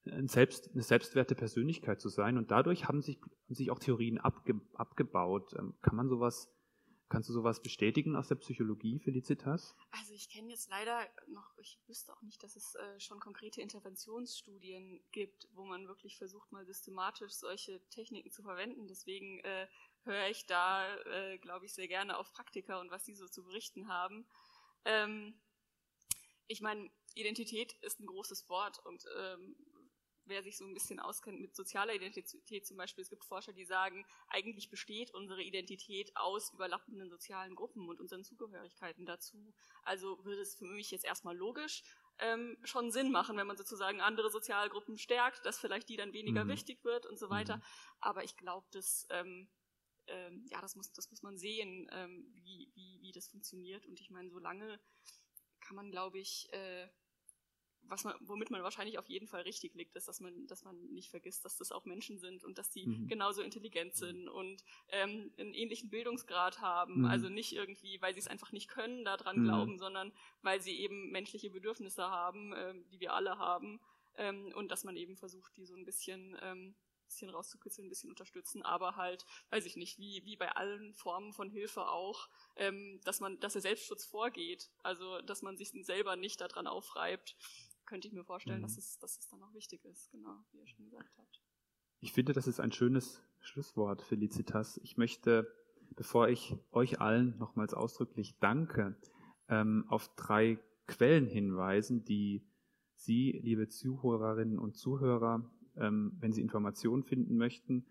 [0.05, 2.37] ein Selbst, eine selbstwerte Persönlichkeit zu sein.
[2.37, 5.53] Und dadurch haben sich, haben sich auch Theorien abge, abgebaut.
[5.57, 6.49] Ähm, kann man sowas
[7.09, 9.75] Kannst du sowas bestätigen aus der Psychologie, Felicitas?
[9.89, 13.61] Also ich kenne jetzt leider noch, ich wüsste auch nicht, dass es äh, schon konkrete
[13.61, 18.87] Interventionsstudien gibt, wo man wirklich versucht, mal systematisch solche Techniken zu verwenden.
[18.87, 19.67] Deswegen äh,
[20.03, 23.43] höre ich da, äh, glaube ich, sehr gerne auf Praktiker und was sie so zu
[23.43, 24.27] berichten haben.
[24.85, 25.33] Ähm,
[26.45, 29.55] ich meine, Identität ist ein großes Wort und ähm,
[30.29, 33.65] wer sich so ein bisschen auskennt mit sozialer Identität zum Beispiel, es gibt Forscher, die
[33.65, 39.53] sagen, eigentlich besteht unsere Identität aus überlappenden sozialen Gruppen und unseren Zugehörigkeiten dazu.
[39.83, 41.83] Also würde es für mich jetzt erstmal logisch
[42.19, 46.45] ähm, schon Sinn machen, wenn man sozusagen andere Sozialgruppen stärkt, dass vielleicht die dann weniger
[46.45, 46.49] mhm.
[46.49, 47.57] wichtig wird und so weiter.
[47.57, 47.63] Mhm.
[47.99, 49.49] Aber ich glaube, dass ähm,
[50.09, 53.85] ähm, ja, das muss, das muss man sehen, ähm, wie, wie, wie das funktioniert.
[53.85, 54.79] Und ich meine, solange
[55.61, 56.87] kann man, glaube ich, äh,
[57.89, 60.79] was man, womit man wahrscheinlich auf jeden Fall richtig liegt, ist, dass man, dass man
[60.91, 63.07] nicht vergisst, dass das auch Menschen sind und dass die mhm.
[63.07, 66.99] genauso intelligent sind und ähm, einen ähnlichen Bildungsgrad haben.
[66.99, 67.05] Mhm.
[67.05, 69.43] Also nicht irgendwie, weil sie es einfach nicht können, daran mhm.
[69.43, 70.11] glauben, sondern
[70.41, 73.79] weil sie eben menschliche Bedürfnisse haben, ähm, die wir alle haben.
[74.17, 76.75] Ähm, und dass man eben versucht, die so ein bisschen ähm,
[77.09, 81.33] bisschen rauszukitzeln, ein bisschen unterstützen, aber halt, weiß ich nicht, wie, wie bei allen Formen
[81.33, 86.15] von Hilfe auch, ähm, dass man, dass der Selbstschutz vorgeht, also dass man sich selber
[86.15, 87.35] nicht daran aufreibt,
[87.89, 88.63] könnte ich mir vorstellen, mhm.
[88.63, 91.41] dass, es, dass es dann auch wichtig ist, genau, wie ihr schon gesagt habt.
[91.99, 94.79] Ich finde, das ist ein schönes Schlusswort, Felicitas.
[94.83, 95.51] Ich möchte,
[95.95, 98.95] bevor ich euch allen nochmals ausdrücklich danke,
[99.49, 102.45] ähm, auf drei Quellen hinweisen, die
[102.95, 107.85] Sie, liebe Zuhörerinnen und Zuhörer, ähm, wenn Sie Informationen finden möchten,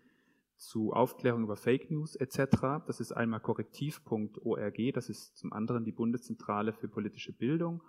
[0.55, 2.85] zu Aufklärung über Fake News etc.
[2.85, 7.81] Das ist einmal korrektiv.org, das ist zum anderen die Bundeszentrale für politische Bildung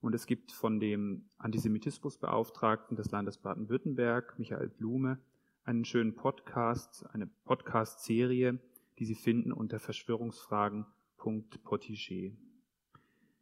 [0.00, 5.18] und es gibt von dem Antisemitismusbeauftragten des Landes Baden-Württemberg, Michael Blume,
[5.64, 8.58] einen schönen Podcast, eine Podcast-Serie,
[8.98, 12.32] die Sie finden unter verschwörungsfragen.potiger.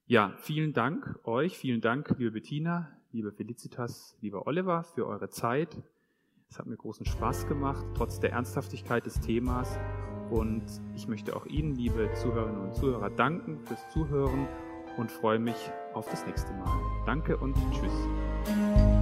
[0.07, 5.82] Ja, vielen Dank euch, vielen Dank, liebe Bettina, liebe Felicitas, lieber Oliver, für eure Zeit.
[6.48, 9.78] Es hat mir großen Spaß gemacht, trotz der Ernsthaftigkeit des Themas.
[10.30, 14.48] Und ich möchte auch Ihnen, liebe Zuhörerinnen und Zuhörer, danken fürs Zuhören
[14.96, 16.80] und freue mich auf das nächste Mal.
[17.07, 18.93] Danke und tschüss.